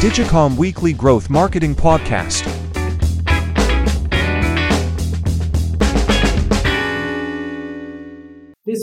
Digicom 0.00 0.56
Weekly 0.56 0.94
Growth 0.94 1.28
Marketing 1.28 1.74
Podcast. 1.74 2.59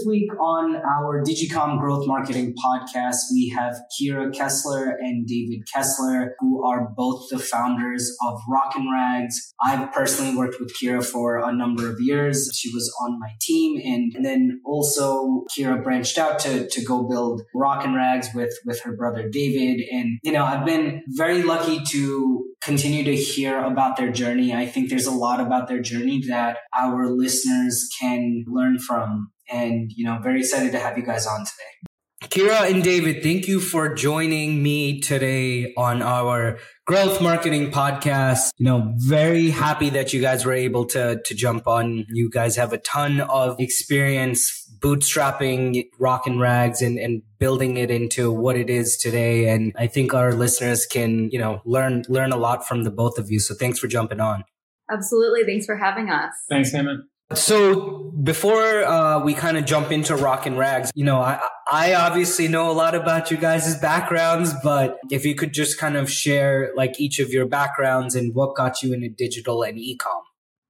Week 0.08 0.32
on 0.40 0.78
our 0.78 1.22
Digicom 1.24 1.80
Growth 1.80 2.08
Marketing 2.08 2.56
podcast, 2.56 3.18
we 3.34 3.54
have 3.56 3.76
Kira 4.00 4.34
Kessler 4.34 4.96
and 5.00 5.28
David 5.28 5.68
Kessler, 5.72 6.36
who 6.40 6.66
are 6.66 6.90
both 6.96 7.30
the 7.30 7.38
founders 7.38 8.16
of 8.26 8.40
Rockin' 8.50 8.90
Rags. 8.92 9.54
I've 9.62 9.92
personally 9.92 10.36
worked 10.36 10.56
with 10.60 10.74
Kira 10.82 11.06
for 11.06 11.38
a 11.38 11.54
number 11.54 11.92
of 11.92 11.98
years. 12.00 12.50
She 12.56 12.74
was 12.74 12.92
on 13.02 13.20
my 13.20 13.32
team, 13.42 13.82
and, 13.84 14.14
and 14.16 14.26
then 14.26 14.62
also 14.66 15.44
Kira 15.56 15.84
branched 15.84 16.18
out 16.18 16.40
to, 16.40 16.68
to 16.70 16.84
go 16.84 17.04
build 17.04 17.42
Rockin' 17.54 17.94
Rags 17.94 18.30
with, 18.34 18.54
with 18.66 18.82
her 18.84 18.96
brother 18.96 19.28
David. 19.30 19.86
And, 19.92 20.20
you 20.24 20.32
know, 20.32 20.46
I've 20.46 20.66
been 20.66 21.04
very 21.10 21.44
lucky 21.44 21.82
to 21.92 22.46
continue 22.62 23.04
to 23.04 23.16
hear 23.16 23.64
about 23.64 23.98
their 23.98 24.12
journey. 24.12 24.54
I 24.54 24.66
think 24.66 24.90
there's 24.90 25.06
a 25.06 25.12
lot 25.12 25.40
about 25.40 25.68
their 25.68 25.82
journey 25.82 26.22
that 26.28 26.58
our 26.78 27.10
listeners 27.10 27.88
can 28.00 28.46
learn 28.48 28.80
from 28.80 29.32
and 29.50 29.92
you 29.96 30.06
know 30.06 30.20
very 30.22 30.40
excited 30.40 30.72
to 30.72 30.80
have 30.80 30.98
you 30.98 31.06
guys 31.06 31.26
on 31.28 31.40
today. 31.40 31.88
Kira 32.24 32.70
and 32.70 32.84
david 32.84 33.22
thank 33.22 33.48
you 33.48 33.60
for 33.60 33.94
joining 33.94 34.64
me 34.64 35.00
today 35.00 35.72
on 35.78 36.02
our 36.02 36.58
growth 36.86 37.22
marketing 37.22 37.72
podcast. 37.72 38.50
You 38.58 38.66
know 38.66 38.94
very 38.98 39.50
happy 39.50 39.90
that 39.92 40.14
you 40.14 40.22
guys 40.22 40.46
were 40.46 40.54
able 40.54 40.86
to 40.88 41.22
to 41.24 41.36
jump 41.36 41.68
on. 41.68 42.06
You 42.10 42.30
guys 42.30 42.56
have 42.56 42.74
a 42.74 42.80
ton 42.80 43.22
of 43.22 43.60
experience 43.60 44.64
bootstrapping 44.80 45.86
Rockin' 46.00 46.40
Rags 46.40 46.82
and, 46.82 47.00
and 47.00 47.24
building 47.40 47.78
it 47.78 47.90
into 47.90 48.32
what 48.32 48.56
it 48.56 48.70
is 48.70 48.98
today. 48.98 49.50
And 49.50 49.74
i 49.78 49.88
think 49.88 50.14
our 50.14 50.34
listeners 50.34 50.86
can 50.86 51.30
you 51.32 51.40
know 51.40 51.62
learn 51.66 52.04
learn 52.10 52.32
a 52.32 52.38
lot 52.38 52.68
from 52.68 52.84
the 52.84 52.92
both 52.92 53.18
of 53.18 53.30
you. 53.30 53.40
So 53.40 53.54
thanks 53.54 53.80
for 53.80 53.88
jumping 53.88 54.20
on. 54.20 54.44
Absolutely. 54.90 55.44
Thanks 55.44 55.66
for 55.66 55.76
having 55.76 56.10
us. 56.10 56.32
Thanks 56.50 56.72
Hemant. 56.72 57.02
So 57.34 58.14
before 58.24 58.84
uh, 58.84 59.20
we 59.20 59.34
kind 59.34 59.58
of 59.58 59.66
jump 59.66 59.92
into 59.92 60.16
rock 60.16 60.46
and 60.46 60.58
Rags, 60.58 60.92
you 60.96 61.04
know, 61.04 61.18
I, 61.18 61.42
I 61.70 61.94
obviously 61.94 62.48
know 62.48 62.72
a 62.72 62.74
lot 62.74 62.96
about 62.96 63.32
you 63.32 63.38
guys' 63.38 63.78
backgrounds, 63.80 64.54
but 64.64 64.98
if 65.12 65.26
you 65.26 65.36
could 65.36 65.54
just 65.54 65.78
kind 65.78 65.98
of 65.98 66.10
share 66.10 66.72
like 66.76 67.00
each 67.00 67.20
of 67.20 67.30
your 67.32 67.46
backgrounds 67.46 68.16
and 68.16 68.34
what 68.34 68.56
got 68.56 68.82
you 68.82 68.94
into 68.94 69.10
digital 69.10 69.62
and 69.64 69.78
ecom. 69.78 70.22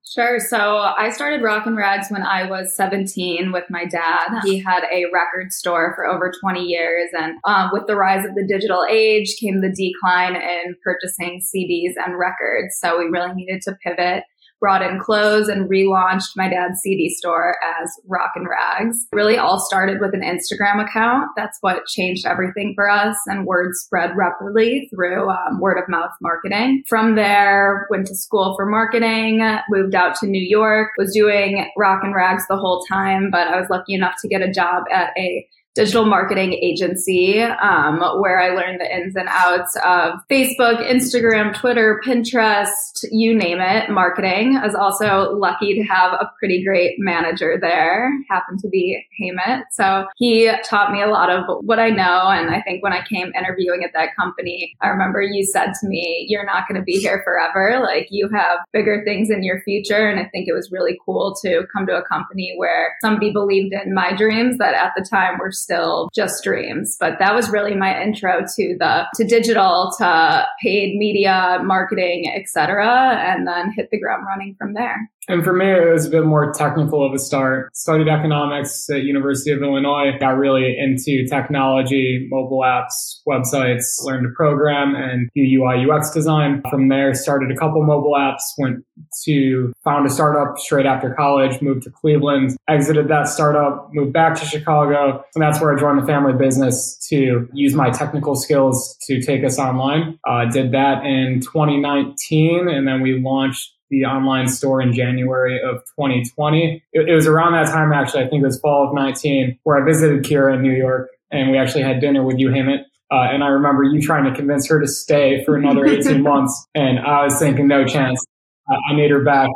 Sure. 0.04 0.40
So 0.40 0.78
I 0.78 1.12
started 1.12 1.44
Rock 1.44 1.68
and 1.68 1.76
Rags 1.76 2.08
when 2.10 2.24
I 2.24 2.50
was 2.50 2.76
17 2.76 3.52
with 3.52 3.66
my 3.70 3.86
dad. 3.86 4.40
He 4.44 4.58
had 4.58 4.84
a 4.92 5.04
record 5.14 5.52
store 5.52 5.94
for 5.96 6.08
over 6.08 6.32
20 6.42 6.62
years. 6.62 7.10
And 7.14 7.36
um, 7.46 7.70
with 7.74 7.88
the 7.88 7.96
rise 7.96 8.26
of 8.26 8.34
the 8.34 8.48
digital 8.48 8.86
age 8.90 9.36
came 9.40 9.62
the 9.62 9.70
decline 9.70 10.36
in 10.36 10.76
purchasing 10.84 11.42
CDs 11.42 11.94
and 12.04 12.18
records. 12.18 12.78
So 12.80 12.98
we 12.98 13.06
really 13.06 13.34
needed 13.34 13.62
to 13.64 13.76
pivot 13.84 14.24
brought 14.60 14.82
in 14.82 15.00
clothes 15.00 15.48
and 15.48 15.70
relaunched 15.70 16.36
my 16.36 16.50
dad's 16.50 16.80
CD 16.82 17.10
store 17.10 17.56
as 17.80 17.92
Rock 18.08 18.32
and 18.36 18.48
Rags. 18.48 19.08
really 19.12 19.38
all 19.38 19.60
started 19.60 20.00
with 20.00 20.14
an 20.14 20.22
Instagram 20.22 20.84
account. 20.84 21.30
That's 21.36 21.58
what 21.62 21.86
changed 21.86 22.26
everything 22.26 22.74
for 22.76 22.90
us 22.90 23.18
and 23.28 23.46
word 23.46 23.76
spread 23.76 24.16
rapidly 24.16 24.90
through 24.94 25.30
um, 25.30 25.60
word 25.60 25.78
of 25.78 25.88
mouth 25.90 26.12
marketing. 26.22 26.84
From 26.88 27.16
there, 27.16 27.88
went 27.90 28.08
to 28.08 28.16
school 28.16 28.56
for 28.56 28.66
marketing, 28.66 29.42
moved 29.70 29.96
out 29.96 30.16
to 30.18 30.28
New 30.28 30.44
York, 30.44 30.90
was 30.98 31.14
doing 31.14 31.70
Rock 31.78 32.02
and 32.04 32.16
Rags 32.16 32.44
the 32.48 32.58
whole 32.58 32.84
time, 32.86 33.30
but 33.32 33.48
I 33.48 33.60
was 33.60 33.70
lucky 33.70 33.94
enough 33.94 34.16
to 34.22 34.28
get 34.28 34.42
a 34.42 34.52
job 34.52 34.84
at 34.92 35.12
a 35.18 35.48
digital 35.78 36.06
marketing 36.06 36.54
agency 36.54 37.40
um, 37.40 38.00
where 38.20 38.42
I 38.42 38.50
learned 38.50 38.82
the 38.82 38.96
ins 38.96 39.16
and 39.16 39.28
outs 39.30 39.78
of 39.86 40.16
Facebook, 40.28 40.84
Instagram, 40.90 41.56
Twitter, 41.56 42.02
Pinterest, 42.04 43.06
you 43.12 43.36
name 43.36 43.62
it, 43.62 43.92
marketing. 43.92 44.58
I 44.58 44.66
was 44.66 44.74
also 44.74 45.36
lucky 45.36 45.76
to 45.76 45.84
have 45.84 46.14
a 46.14 46.32
pretty 46.40 46.64
great 46.64 46.96
manager 46.98 47.60
there, 47.62 48.12
happened 48.28 48.60
to 48.62 48.70
be 48.70 49.06
Hemant. 49.22 49.66
So 49.70 50.08
he 50.16 50.52
taught 50.68 50.92
me 50.92 51.04
a 51.04 51.08
lot 51.08 51.30
of 51.30 51.44
what 51.64 51.78
I 51.78 51.90
know. 51.90 52.28
And 52.28 52.50
I 52.50 52.60
think 52.64 52.82
when 52.82 52.94
I 52.94 53.06
came 53.06 53.32
interviewing 53.38 53.84
at 53.84 53.94
that 53.94 54.16
company, 54.16 54.76
I 54.82 54.88
remember 54.88 55.22
you 55.22 55.46
said 55.46 55.74
to 55.82 55.88
me, 55.88 56.26
You're 56.28 56.46
not 56.46 56.68
going 56.68 56.82
to 56.82 56.86
be 56.86 56.98
here 56.98 57.22
forever. 57.24 57.80
Like 57.84 58.08
you 58.10 58.30
have 58.34 58.60
bigger 58.74 59.04
things 59.06 59.30
in 59.30 59.44
your 59.44 59.62
future. 59.62 60.08
And 60.08 60.20
I 60.20 60.26
think 60.26 60.48
it 60.48 60.54
was 60.54 60.72
really 60.72 60.98
cool 61.06 61.36
to 61.44 61.68
come 61.72 61.86
to 61.86 61.98
a 61.98 62.04
company 62.04 62.56
where 62.58 62.96
somebody 63.00 63.32
believed 63.32 63.74
in 63.74 63.94
my 63.94 64.16
dreams 64.16 64.58
that 64.58 64.74
at 64.74 64.94
the 64.98 65.08
time 65.08 65.38
were 65.38 65.52
still 65.68 66.10
just 66.16 66.44
dreams. 66.44 66.96
But 67.00 67.20
that 67.20 67.36
was 67.36 67.50
really 67.50 67.76
my 67.76 68.02
intro 68.02 68.40
to 68.40 68.76
the 68.80 69.06
to 69.16 69.26
digital, 69.26 69.92
to 69.98 70.46
paid 70.64 70.96
media, 70.98 71.60
marketing, 71.64 72.32
etc., 72.34 73.18
and 73.20 73.46
then 73.46 73.74
hit 73.76 73.90
the 73.92 74.00
ground 74.00 74.26
running 74.26 74.56
from 74.58 74.74
there. 74.74 75.10
And 75.30 75.44
for 75.44 75.52
me, 75.52 75.70
it 75.70 75.92
was 75.92 76.06
a 76.06 76.10
bit 76.10 76.26
more 76.26 76.54
technical 76.54 77.06
of 77.06 77.14
a 77.14 77.20
start. 77.20 77.76
Studied 77.76 78.08
economics 78.08 78.90
at 78.90 79.04
University 79.04 79.52
of 79.52 79.62
Illinois, 79.62 80.12
got 80.20 80.38
really 80.38 80.78
into 80.80 81.28
technology, 81.28 82.28
mobile 82.32 82.62
apps, 82.62 83.20
websites, 83.28 83.84
learned 84.04 84.24
to 84.24 84.34
program 84.38 84.96
and 84.96 85.30
UI 85.38 85.86
UX 85.86 86.12
design. 86.12 86.62
From 86.70 86.88
there, 86.88 87.14
started 87.14 87.52
a 87.52 87.58
couple 87.58 87.84
mobile 87.84 88.14
apps, 88.18 88.40
went 88.58 88.86
to 89.26 89.74
found 89.84 90.08
a 90.08 90.10
startup 90.10 90.58
straight 90.58 90.86
after 90.86 91.14
college, 91.14 91.62
moved 91.62 91.84
to 91.84 91.92
Cleveland, 91.92 92.56
exited 92.70 93.10
that 93.10 93.28
startup, 93.28 93.90
moved 93.92 94.14
back 94.14 94.40
to 94.40 94.46
Chicago. 94.46 95.24
And 95.36 95.42
that's 95.42 95.57
where 95.62 95.76
I 95.76 95.80
joined 95.80 96.02
the 96.02 96.06
family 96.06 96.34
business 96.34 96.98
to 97.10 97.48
use 97.54 97.74
my 97.74 97.90
technical 97.90 98.36
skills 98.36 98.98
to 99.08 99.22
take 99.22 99.44
us 99.44 99.60
online. 99.60 100.20
Uh, 100.28 100.46
did 100.46 100.72
that 100.72 101.06
in 101.06 101.42
2019 101.42 102.68
and 102.68 102.88
then 102.88 103.02
we 103.02 103.20
launched 103.20 103.74
the 103.90 104.06
online 104.06 104.48
store 104.48 104.82
in 104.82 104.94
January 104.94 105.62
of 105.62 105.78
2020. 105.98 106.84
It, 106.92 107.10
it, 107.10 107.14
was 107.14 107.26
around 107.26 107.54
that 107.54 107.72
time, 107.72 107.94
actually, 107.94 108.24
I 108.24 108.28
think 108.28 108.44
it 108.44 108.46
was 108.46 108.60
fall 108.60 108.90
of 108.90 108.94
19, 108.94 109.60
where 109.64 109.82
I 109.82 109.86
visited 109.86 110.24
Kira 110.24 110.56
in 110.56 110.62
New 110.62 110.74
York 110.74 111.10
and 111.32 111.52
we 111.52 111.58
actually 111.58 111.84
had 111.84 112.02
dinner 112.02 112.24
with 112.24 112.38
you, 112.38 112.50
Hemant. 112.50 112.82
Uh, 113.12 113.22
and 113.32 113.44
I 113.44 113.48
remember 113.48 113.84
you 113.84 114.02
trying 114.02 114.26
to 114.26 114.38
convince 114.38 114.68
her 114.68 114.82
to 114.82 114.88
stay 114.88 115.44
for 115.46 115.56
another 115.56 115.86
18 115.86 116.22
months. 116.24 116.68
And 116.76 117.00
I 117.00 117.24
was 117.24 117.40
thinking, 117.40 117.68
no 117.68 117.86
chance. 117.86 118.24
I, 118.70 118.76
I 118.92 118.96
need 118.96 119.12
her 119.12 119.24
back. 119.24 119.50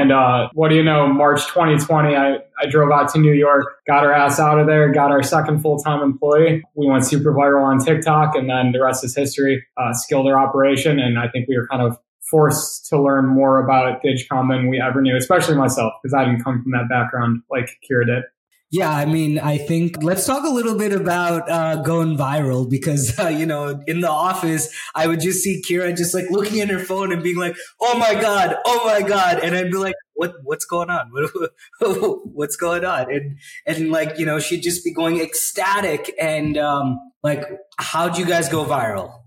And 0.00 0.12
uh, 0.12 0.48
what 0.54 0.68
do 0.68 0.76
you 0.76 0.82
know? 0.82 1.06
March 1.06 1.46
2020, 1.46 2.16
I, 2.16 2.36
I 2.60 2.66
drove 2.68 2.90
out 2.90 3.12
to 3.12 3.18
New 3.18 3.32
York, 3.32 3.64
got 3.86 4.04
our 4.04 4.12
ass 4.12 4.40
out 4.40 4.58
of 4.58 4.66
there, 4.66 4.92
got 4.92 5.10
our 5.10 5.22
second 5.22 5.60
full 5.60 5.78
time 5.78 6.02
employee. 6.02 6.62
We 6.74 6.86
went 6.86 7.04
super 7.04 7.32
viral 7.32 7.64
on 7.64 7.78
TikTok, 7.84 8.34
and 8.34 8.48
then 8.48 8.72
the 8.72 8.82
rest 8.82 9.04
is 9.04 9.14
history. 9.14 9.64
Uh, 9.76 9.92
scaled 9.92 10.26
our 10.26 10.38
operation, 10.38 10.98
and 10.98 11.18
I 11.18 11.28
think 11.28 11.48
we 11.48 11.56
were 11.56 11.68
kind 11.68 11.82
of 11.82 11.98
forced 12.30 12.86
to 12.86 13.00
learn 13.00 13.26
more 13.26 13.62
about 13.62 14.02
Digicom 14.02 14.50
than 14.50 14.68
we 14.68 14.80
ever 14.80 15.00
knew, 15.00 15.16
especially 15.16 15.56
myself, 15.56 15.92
because 16.02 16.14
I 16.14 16.24
didn't 16.24 16.42
come 16.42 16.62
from 16.62 16.72
that 16.72 16.88
background 16.88 17.42
like 17.50 17.78
Kira 17.88 18.06
did. 18.06 18.24
Yeah, 18.76 18.90
I 18.90 19.04
mean, 19.04 19.38
I 19.38 19.56
think 19.56 20.02
let's 20.02 20.26
talk 20.26 20.42
a 20.42 20.48
little 20.48 20.76
bit 20.76 20.92
about 20.92 21.48
uh, 21.48 21.76
going 21.76 22.16
viral 22.18 22.68
because, 22.68 23.16
uh, 23.20 23.28
you 23.28 23.46
know, 23.46 23.80
in 23.86 24.00
the 24.00 24.10
office, 24.10 24.68
I 24.96 25.06
would 25.06 25.20
just 25.20 25.44
see 25.44 25.62
Kira 25.64 25.96
just 25.96 26.12
like 26.12 26.28
looking 26.28 26.60
at 26.60 26.70
her 26.70 26.80
phone 26.80 27.12
and 27.12 27.22
being 27.22 27.36
like, 27.36 27.54
oh 27.80 27.96
my 27.96 28.20
God, 28.20 28.56
oh 28.66 28.84
my 28.84 29.06
God. 29.06 29.38
And 29.38 29.54
I'd 29.54 29.70
be 29.70 29.76
like, 29.76 29.94
what, 30.14 30.32
what's 30.42 30.64
going 30.64 30.90
on? 30.90 31.08
what's 32.24 32.56
going 32.56 32.84
on? 32.84 33.12
And, 33.12 33.38
and 33.64 33.92
like, 33.92 34.18
you 34.18 34.26
know, 34.26 34.40
she'd 34.40 34.64
just 34.64 34.82
be 34.82 34.92
going 34.92 35.20
ecstatic. 35.20 36.12
And, 36.20 36.58
um, 36.58 36.98
like, 37.22 37.44
how'd 37.78 38.18
you 38.18 38.26
guys 38.26 38.48
go 38.48 38.64
viral? 38.64 39.23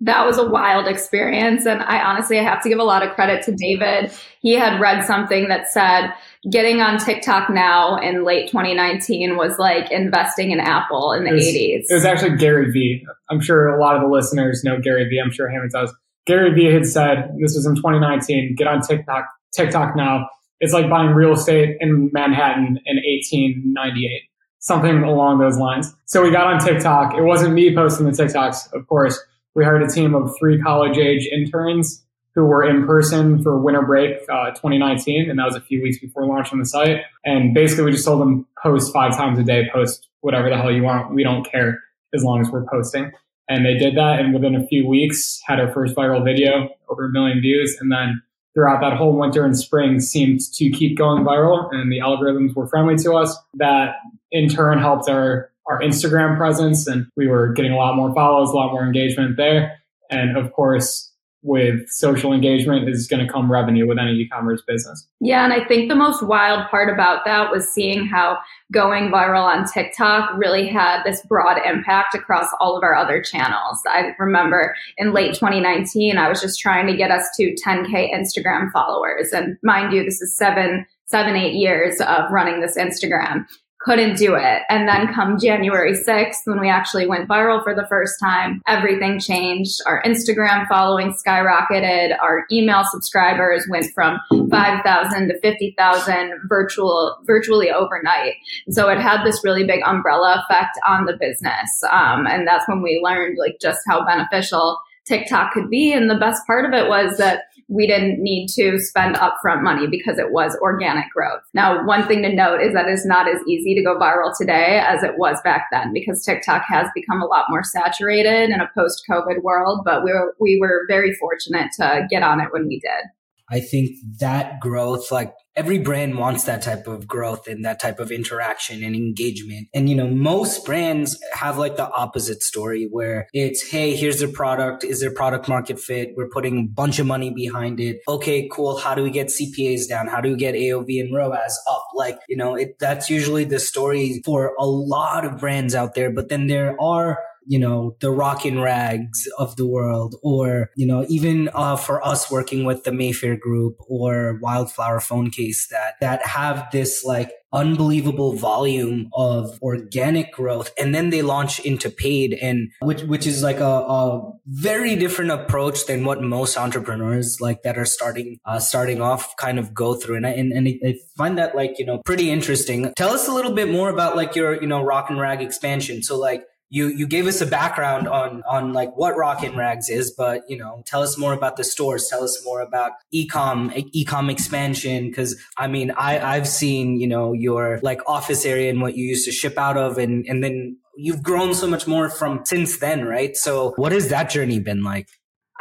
That 0.00 0.26
was 0.26 0.38
a 0.38 0.48
wild 0.48 0.86
experience. 0.86 1.66
And 1.66 1.82
I 1.82 2.02
honestly, 2.02 2.38
I 2.38 2.42
have 2.42 2.62
to 2.62 2.68
give 2.68 2.78
a 2.78 2.84
lot 2.84 3.02
of 3.02 3.14
credit 3.14 3.44
to 3.44 3.52
David. 3.52 4.12
He 4.40 4.52
had 4.52 4.80
read 4.80 5.04
something 5.04 5.48
that 5.48 5.70
said 5.70 6.12
getting 6.50 6.80
on 6.80 6.98
TikTok 6.98 7.48
now 7.48 7.98
in 7.98 8.24
late 8.24 8.48
2019 8.48 9.36
was 9.36 9.58
like 9.58 9.90
investing 9.90 10.50
in 10.50 10.60
Apple 10.60 11.12
in 11.12 11.24
the 11.24 11.30
it 11.30 11.34
was, 11.34 11.46
80s. 11.46 11.84
It 11.88 11.94
was 11.94 12.04
actually 12.04 12.36
Gary 12.36 12.70
Vee. 12.70 13.06
I'm 13.30 13.40
sure 13.40 13.68
a 13.68 13.80
lot 13.80 13.96
of 13.96 14.02
the 14.02 14.08
listeners 14.08 14.62
know 14.64 14.78
Gary 14.80 15.08
Vee. 15.08 15.20
I'm 15.24 15.30
sure 15.30 15.48
Hemant 15.48 15.70
does. 15.70 15.94
Gary 16.26 16.52
Vee 16.52 16.72
had 16.72 16.86
said, 16.86 17.30
this 17.40 17.54
was 17.54 17.66
in 17.66 17.76
2019, 17.76 18.56
get 18.56 18.66
on 18.66 18.80
TikTok, 18.80 19.26
TikTok 19.52 19.94
now. 19.94 20.28
It's 20.60 20.72
like 20.72 20.88
buying 20.88 21.10
real 21.10 21.32
estate 21.32 21.76
in 21.80 22.10
Manhattan 22.12 22.78
in 22.84 22.96
1898 22.96 24.22
something 24.60 25.02
along 25.02 25.38
those 25.38 25.58
lines. 25.58 25.94
So 26.06 26.22
we 26.22 26.30
got 26.30 26.46
on 26.46 26.58
TikTok. 26.58 27.12
It 27.14 27.22
wasn't 27.22 27.52
me 27.52 27.74
posting 27.74 28.06
the 28.06 28.12
TikToks, 28.12 28.72
of 28.72 28.86
course 28.86 29.22
we 29.54 29.64
hired 29.64 29.82
a 29.82 29.88
team 29.88 30.14
of 30.14 30.34
three 30.38 30.60
college 30.60 30.98
age 30.98 31.26
interns 31.32 32.04
who 32.34 32.44
were 32.44 32.64
in 32.64 32.84
person 32.86 33.42
for 33.42 33.58
winter 33.58 33.82
break 33.82 34.16
uh, 34.28 34.50
2019, 34.50 35.30
and 35.30 35.38
that 35.38 35.44
was 35.44 35.54
a 35.54 35.60
few 35.60 35.80
weeks 35.82 35.98
before 35.98 36.26
launching 36.26 36.58
the 36.58 36.66
site. 36.66 37.02
And 37.24 37.54
basically, 37.54 37.84
we 37.84 37.92
just 37.92 38.04
told 38.04 38.20
them 38.20 38.46
post 38.60 38.92
five 38.92 39.16
times 39.16 39.38
a 39.38 39.44
day, 39.44 39.68
post 39.72 40.08
whatever 40.20 40.50
the 40.50 40.56
hell 40.56 40.72
you 40.72 40.82
want. 40.82 41.14
We 41.14 41.22
don't 41.22 41.48
care 41.48 41.80
as 42.12 42.24
long 42.24 42.40
as 42.40 42.50
we're 42.50 42.66
posting. 42.66 43.12
And 43.48 43.64
they 43.64 43.74
did 43.74 43.96
that, 43.96 44.18
and 44.18 44.32
within 44.34 44.54
a 44.56 44.66
few 44.66 44.88
weeks, 44.88 45.40
had 45.44 45.60
our 45.60 45.72
first 45.72 45.94
viral 45.94 46.24
video, 46.24 46.70
over 46.88 47.04
a 47.04 47.10
million 47.10 47.40
views, 47.40 47.76
and 47.78 47.92
then 47.92 48.22
throughout 48.54 48.80
that 48.80 48.96
whole 48.96 49.16
winter 49.16 49.44
and 49.44 49.56
spring 49.56 50.00
seemed 50.00 50.40
to 50.54 50.70
keep 50.70 50.96
going 50.96 51.24
viral, 51.24 51.68
and 51.72 51.92
the 51.92 51.98
algorithms 51.98 52.54
were 52.54 52.66
friendly 52.66 52.96
to 52.96 53.12
us. 53.14 53.36
That 53.54 53.96
in 54.32 54.48
turn 54.48 54.78
helped 54.78 55.08
our 55.08 55.50
our 55.66 55.80
Instagram 55.80 56.36
presence 56.36 56.86
and 56.86 57.06
we 57.16 57.26
were 57.26 57.52
getting 57.52 57.72
a 57.72 57.76
lot 57.76 57.96
more 57.96 58.14
follows, 58.14 58.50
a 58.50 58.54
lot 58.54 58.72
more 58.72 58.84
engagement 58.84 59.36
there. 59.36 59.78
And 60.10 60.36
of 60.36 60.52
course, 60.52 61.10
with 61.44 61.86
social 61.90 62.32
engagement 62.32 62.88
is 62.88 63.06
going 63.06 63.24
to 63.24 63.30
come 63.30 63.52
revenue 63.52 63.86
with 63.86 63.98
any 63.98 64.12
e-commerce 64.12 64.62
business. 64.66 65.06
Yeah, 65.20 65.44
and 65.44 65.52
I 65.52 65.62
think 65.66 65.90
the 65.90 65.94
most 65.94 66.22
wild 66.22 66.66
part 66.70 66.92
about 66.92 67.26
that 67.26 67.52
was 67.52 67.68
seeing 67.68 68.06
how 68.06 68.38
going 68.72 69.10
viral 69.10 69.42
on 69.42 69.66
TikTok 69.70 70.30
really 70.38 70.66
had 70.66 71.02
this 71.04 71.20
broad 71.26 71.58
impact 71.66 72.14
across 72.14 72.48
all 72.60 72.78
of 72.78 72.82
our 72.82 72.94
other 72.94 73.22
channels. 73.22 73.78
I 73.86 74.12
remember 74.18 74.74
in 74.96 75.12
late 75.12 75.34
2019, 75.34 76.16
I 76.16 76.30
was 76.30 76.40
just 76.40 76.58
trying 76.58 76.86
to 76.86 76.96
get 76.96 77.10
us 77.10 77.28
to 77.36 77.54
10k 77.54 78.10
Instagram 78.14 78.72
followers, 78.72 79.32
and 79.32 79.58
mind 79.62 79.92
you, 79.92 80.02
this 80.02 80.22
is 80.22 80.36
seven 80.36 80.86
seven, 81.06 81.36
eight 81.36 81.54
years 81.54 82.00
of 82.00 82.30
running 82.30 82.60
this 82.60 82.78
Instagram 82.78 83.44
couldn't 83.84 84.16
do 84.16 84.34
it. 84.34 84.62
And 84.68 84.88
then 84.88 85.12
come 85.12 85.38
January 85.38 85.92
6th, 85.92 86.38
when 86.44 86.58
we 86.58 86.68
actually 86.68 87.06
went 87.06 87.28
viral 87.28 87.62
for 87.62 87.74
the 87.74 87.86
first 87.88 88.14
time, 88.18 88.62
everything 88.66 89.20
changed. 89.20 89.80
Our 89.86 90.02
Instagram 90.02 90.66
following 90.68 91.14
skyrocketed. 91.14 92.18
Our 92.20 92.46
email 92.50 92.82
subscribers 92.90 93.66
went 93.70 93.86
from 93.94 94.18
5,000 94.50 95.28
to 95.28 95.38
50,000 95.40 96.32
virtual, 96.48 97.16
virtually 97.24 97.70
overnight. 97.70 98.34
so 98.70 98.88
it 98.88 98.98
had 98.98 99.24
this 99.24 99.42
really 99.44 99.64
big 99.64 99.82
umbrella 99.84 100.42
effect 100.44 100.78
on 100.86 101.04
the 101.04 101.16
business. 101.20 101.82
Um, 101.90 102.26
and 102.26 102.46
that's 102.46 102.66
when 102.66 102.82
we 102.82 103.00
learned 103.02 103.36
like 103.38 103.58
just 103.60 103.80
how 103.86 104.04
beneficial 104.06 104.78
TikTok 105.04 105.52
could 105.52 105.68
be. 105.68 105.92
And 105.92 106.08
the 106.08 106.18
best 106.18 106.46
part 106.46 106.64
of 106.64 106.72
it 106.72 106.88
was 106.88 107.18
that 107.18 107.44
we 107.68 107.86
didn't 107.86 108.22
need 108.22 108.48
to 108.48 108.78
spend 108.78 109.16
upfront 109.16 109.62
money 109.62 109.86
because 109.86 110.18
it 110.18 110.32
was 110.32 110.56
organic 110.60 111.10
growth. 111.10 111.42
Now, 111.54 111.84
one 111.86 112.06
thing 112.06 112.22
to 112.22 112.34
note 112.34 112.60
is 112.60 112.74
that 112.74 112.88
it's 112.88 113.06
not 113.06 113.28
as 113.28 113.40
easy 113.46 113.74
to 113.74 113.82
go 113.82 113.98
viral 113.98 114.36
today 114.36 114.82
as 114.86 115.02
it 115.02 115.18
was 115.18 115.38
back 115.42 115.68
then 115.72 115.92
because 115.92 116.24
TikTok 116.24 116.62
has 116.68 116.88
become 116.94 117.22
a 117.22 117.26
lot 117.26 117.46
more 117.48 117.62
saturated 117.62 118.50
in 118.50 118.60
a 118.60 118.70
post 118.74 119.04
COVID 119.10 119.42
world, 119.42 119.80
but 119.84 120.04
we 120.04 120.12
were, 120.12 120.34
we 120.40 120.58
were 120.60 120.84
very 120.88 121.14
fortunate 121.14 121.70
to 121.76 122.06
get 122.10 122.22
on 122.22 122.40
it 122.40 122.52
when 122.52 122.66
we 122.66 122.80
did. 122.80 123.10
I 123.50 123.60
think 123.60 123.96
that 124.20 124.60
growth, 124.60 125.12
like 125.12 125.34
every 125.56 125.78
brand 125.78 126.18
wants 126.18 126.44
that 126.44 126.62
type 126.62 126.86
of 126.86 127.06
growth 127.06 127.46
and 127.46 127.64
that 127.64 127.80
type 127.80 128.00
of 128.00 128.10
interaction 128.10 128.82
and 128.82 128.96
engagement. 128.96 129.68
And, 129.74 129.88
you 129.88 129.94
know, 129.94 130.08
most 130.08 130.64
brands 130.64 131.18
have 131.32 131.58
like 131.58 131.76
the 131.76 131.88
opposite 131.90 132.42
story 132.42 132.88
where 132.90 133.28
it's, 133.32 133.62
Hey, 133.70 133.94
here's 133.94 134.18
their 134.18 134.32
product. 134.32 134.82
Is 134.82 135.00
their 135.00 135.12
product 135.12 135.48
market 135.48 135.78
fit? 135.78 136.12
We're 136.16 136.28
putting 136.28 136.58
a 136.58 136.62
bunch 136.62 136.98
of 136.98 137.06
money 137.06 137.30
behind 137.30 137.80
it. 137.80 137.98
Okay, 138.08 138.48
cool. 138.50 138.78
How 138.78 138.94
do 138.94 139.02
we 139.02 139.10
get 139.10 139.28
CPAs 139.28 139.88
down? 139.88 140.08
How 140.08 140.20
do 140.20 140.30
we 140.30 140.36
get 140.36 140.54
AOV 140.54 141.00
and 141.00 141.14
ROAS 141.14 141.60
up? 141.70 141.84
Like, 141.94 142.18
you 142.28 142.36
know, 142.36 142.54
it, 142.54 142.78
that's 142.80 143.10
usually 143.10 143.44
the 143.44 143.60
story 143.60 144.22
for 144.24 144.54
a 144.58 144.66
lot 144.66 145.24
of 145.24 145.38
brands 145.38 145.74
out 145.74 145.94
there. 145.94 146.10
But 146.10 146.28
then 146.28 146.46
there 146.46 146.80
are 146.80 147.18
you 147.46 147.58
know, 147.58 147.96
the 148.00 148.10
rock 148.10 148.44
and 148.44 148.62
Rags 148.62 149.26
of 149.38 149.56
the 149.56 149.66
world, 149.66 150.16
or, 150.22 150.70
you 150.76 150.86
know, 150.86 151.04
even 151.08 151.50
uh, 151.54 151.76
for 151.76 152.04
us 152.06 152.30
working 152.30 152.64
with 152.64 152.84
the 152.84 152.92
Mayfair 152.92 153.36
Group 153.36 153.76
or 153.88 154.38
Wildflower 154.42 155.00
Phone 155.00 155.30
Case 155.30 155.68
that, 155.68 155.94
that 156.00 156.26
have 156.26 156.68
this 156.72 157.04
like 157.04 157.32
unbelievable 157.54 158.32
volume 158.32 159.08
of 159.12 159.60
organic 159.62 160.32
growth 160.32 160.72
and 160.76 160.92
then 160.92 161.10
they 161.10 161.22
launch 161.22 161.60
into 161.60 161.88
paid 161.88 162.36
and 162.42 162.68
which 162.80 163.02
which 163.02 163.28
is 163.28 163.44
like 163.44 163.58
a, 163.58 163.64
a 163.64 164.32
very 164.46 164.96
different 164.96 165.30
approach 165.30 165.86
than 165.86 166.04
what 166.04 166.20
most 166.20 166.58
entrepreneurs 166.58 167.40
like 167.40 167.62
that 167.62 167.78
are 167.78 167.84
starting 167.84 168.38
uh, 168.44 168.58
starting 168.58 169.00
off 169.00 169.36
kind 169.36 169.60
of 169.60 169.72
go 169.72 169.94
through. 169.94 170.16
And 170.16 170.26
I, 170.26 170.30
and, 170.30 170.52
and 170.52 170.68
I 170.84 170.96
find 171.16 171.38
that 171.38 171.54
like 171.54 171.78
you 171.78 171.86
know 171.86 171.98
pretty 172.04 172.28
interesting. 172.28 172.92
Tell 172.96 173.10
us 173.10 173.28
a 173.28 173.32
little 173.32 173.52
bit 173.52 173.70
more 173.70 173.88
about 173.88 174.16
like 174.16 174.34
your 174.34 174.60
you 174.60 174.66
know 174.66 174.82
rock 174.82 175.08
and 175.08 175.20
Rag 175.20 175.40
expansion. 175.40 176.02
So 176.02 176.18
like 176.18 176.42
you 176.74 176.88
you 176.88 177.06
gave 177.06 177.28
us 177.28 177.40
a 177.40 177.46
background 177.46 178.08
on 178.08 178.42
on 178.48 178.72
like 178.72 178.96
what 178.96 179.16
Rockin' 179.16 179.56
Rags 179.56 179.88
is, 179.88 180.10
but 180.10 180.42
you 180.48 180.58
know, 180.58 180.82
tell 180.84 181.02
us 181.02 181.16
more 181.16 181.32
about 181.32 181.56
the 181.56 181.62
stores. 181.62 182.08
Tell 182.08 182.24
us 182.24 182.42
more 182.44 182.60
about 182.60 182.92
ecom 183.14 183.70
ecom 183.94 184.28
expansion. 184.28 185.06
Because 185.06 185.40
I 185.56 185.68
mean, 185.68 185.92
I 185.92 186.18
I've 186.18 186.48
seen 186.48 186.98
you 186.98 187.06
know 187.06 187.32
your 187.32 187.78
like 187.84 188.00
office 188.08 188.44
area 188.44 188.70
and 188.70 188.80
what 188.80 188.96
you 188.96 189.06
used 189.06 189.24
to 189.26 189.30
ship 189.30 189.56
out 189.56 189.76
of, 189.76 189.98
and 189.98 190.26
and 190.26 190.42
then 190.42 190.76
you've 190.96 191.22
grown 191.22 191.54
so 191.54 191.68
much 191.68 191.86
more 191.86 192.08
from 192.10 192.44
since 192.44 192.78
then, 192.78 193.04
right? 193.04 193.36
So 193.36 193.74
what 193.76 193.92
has 193.92 194.08
that 194.08 194.28
journey 194.28 194.58
been 194.58 194.82
like? 194.82 195.08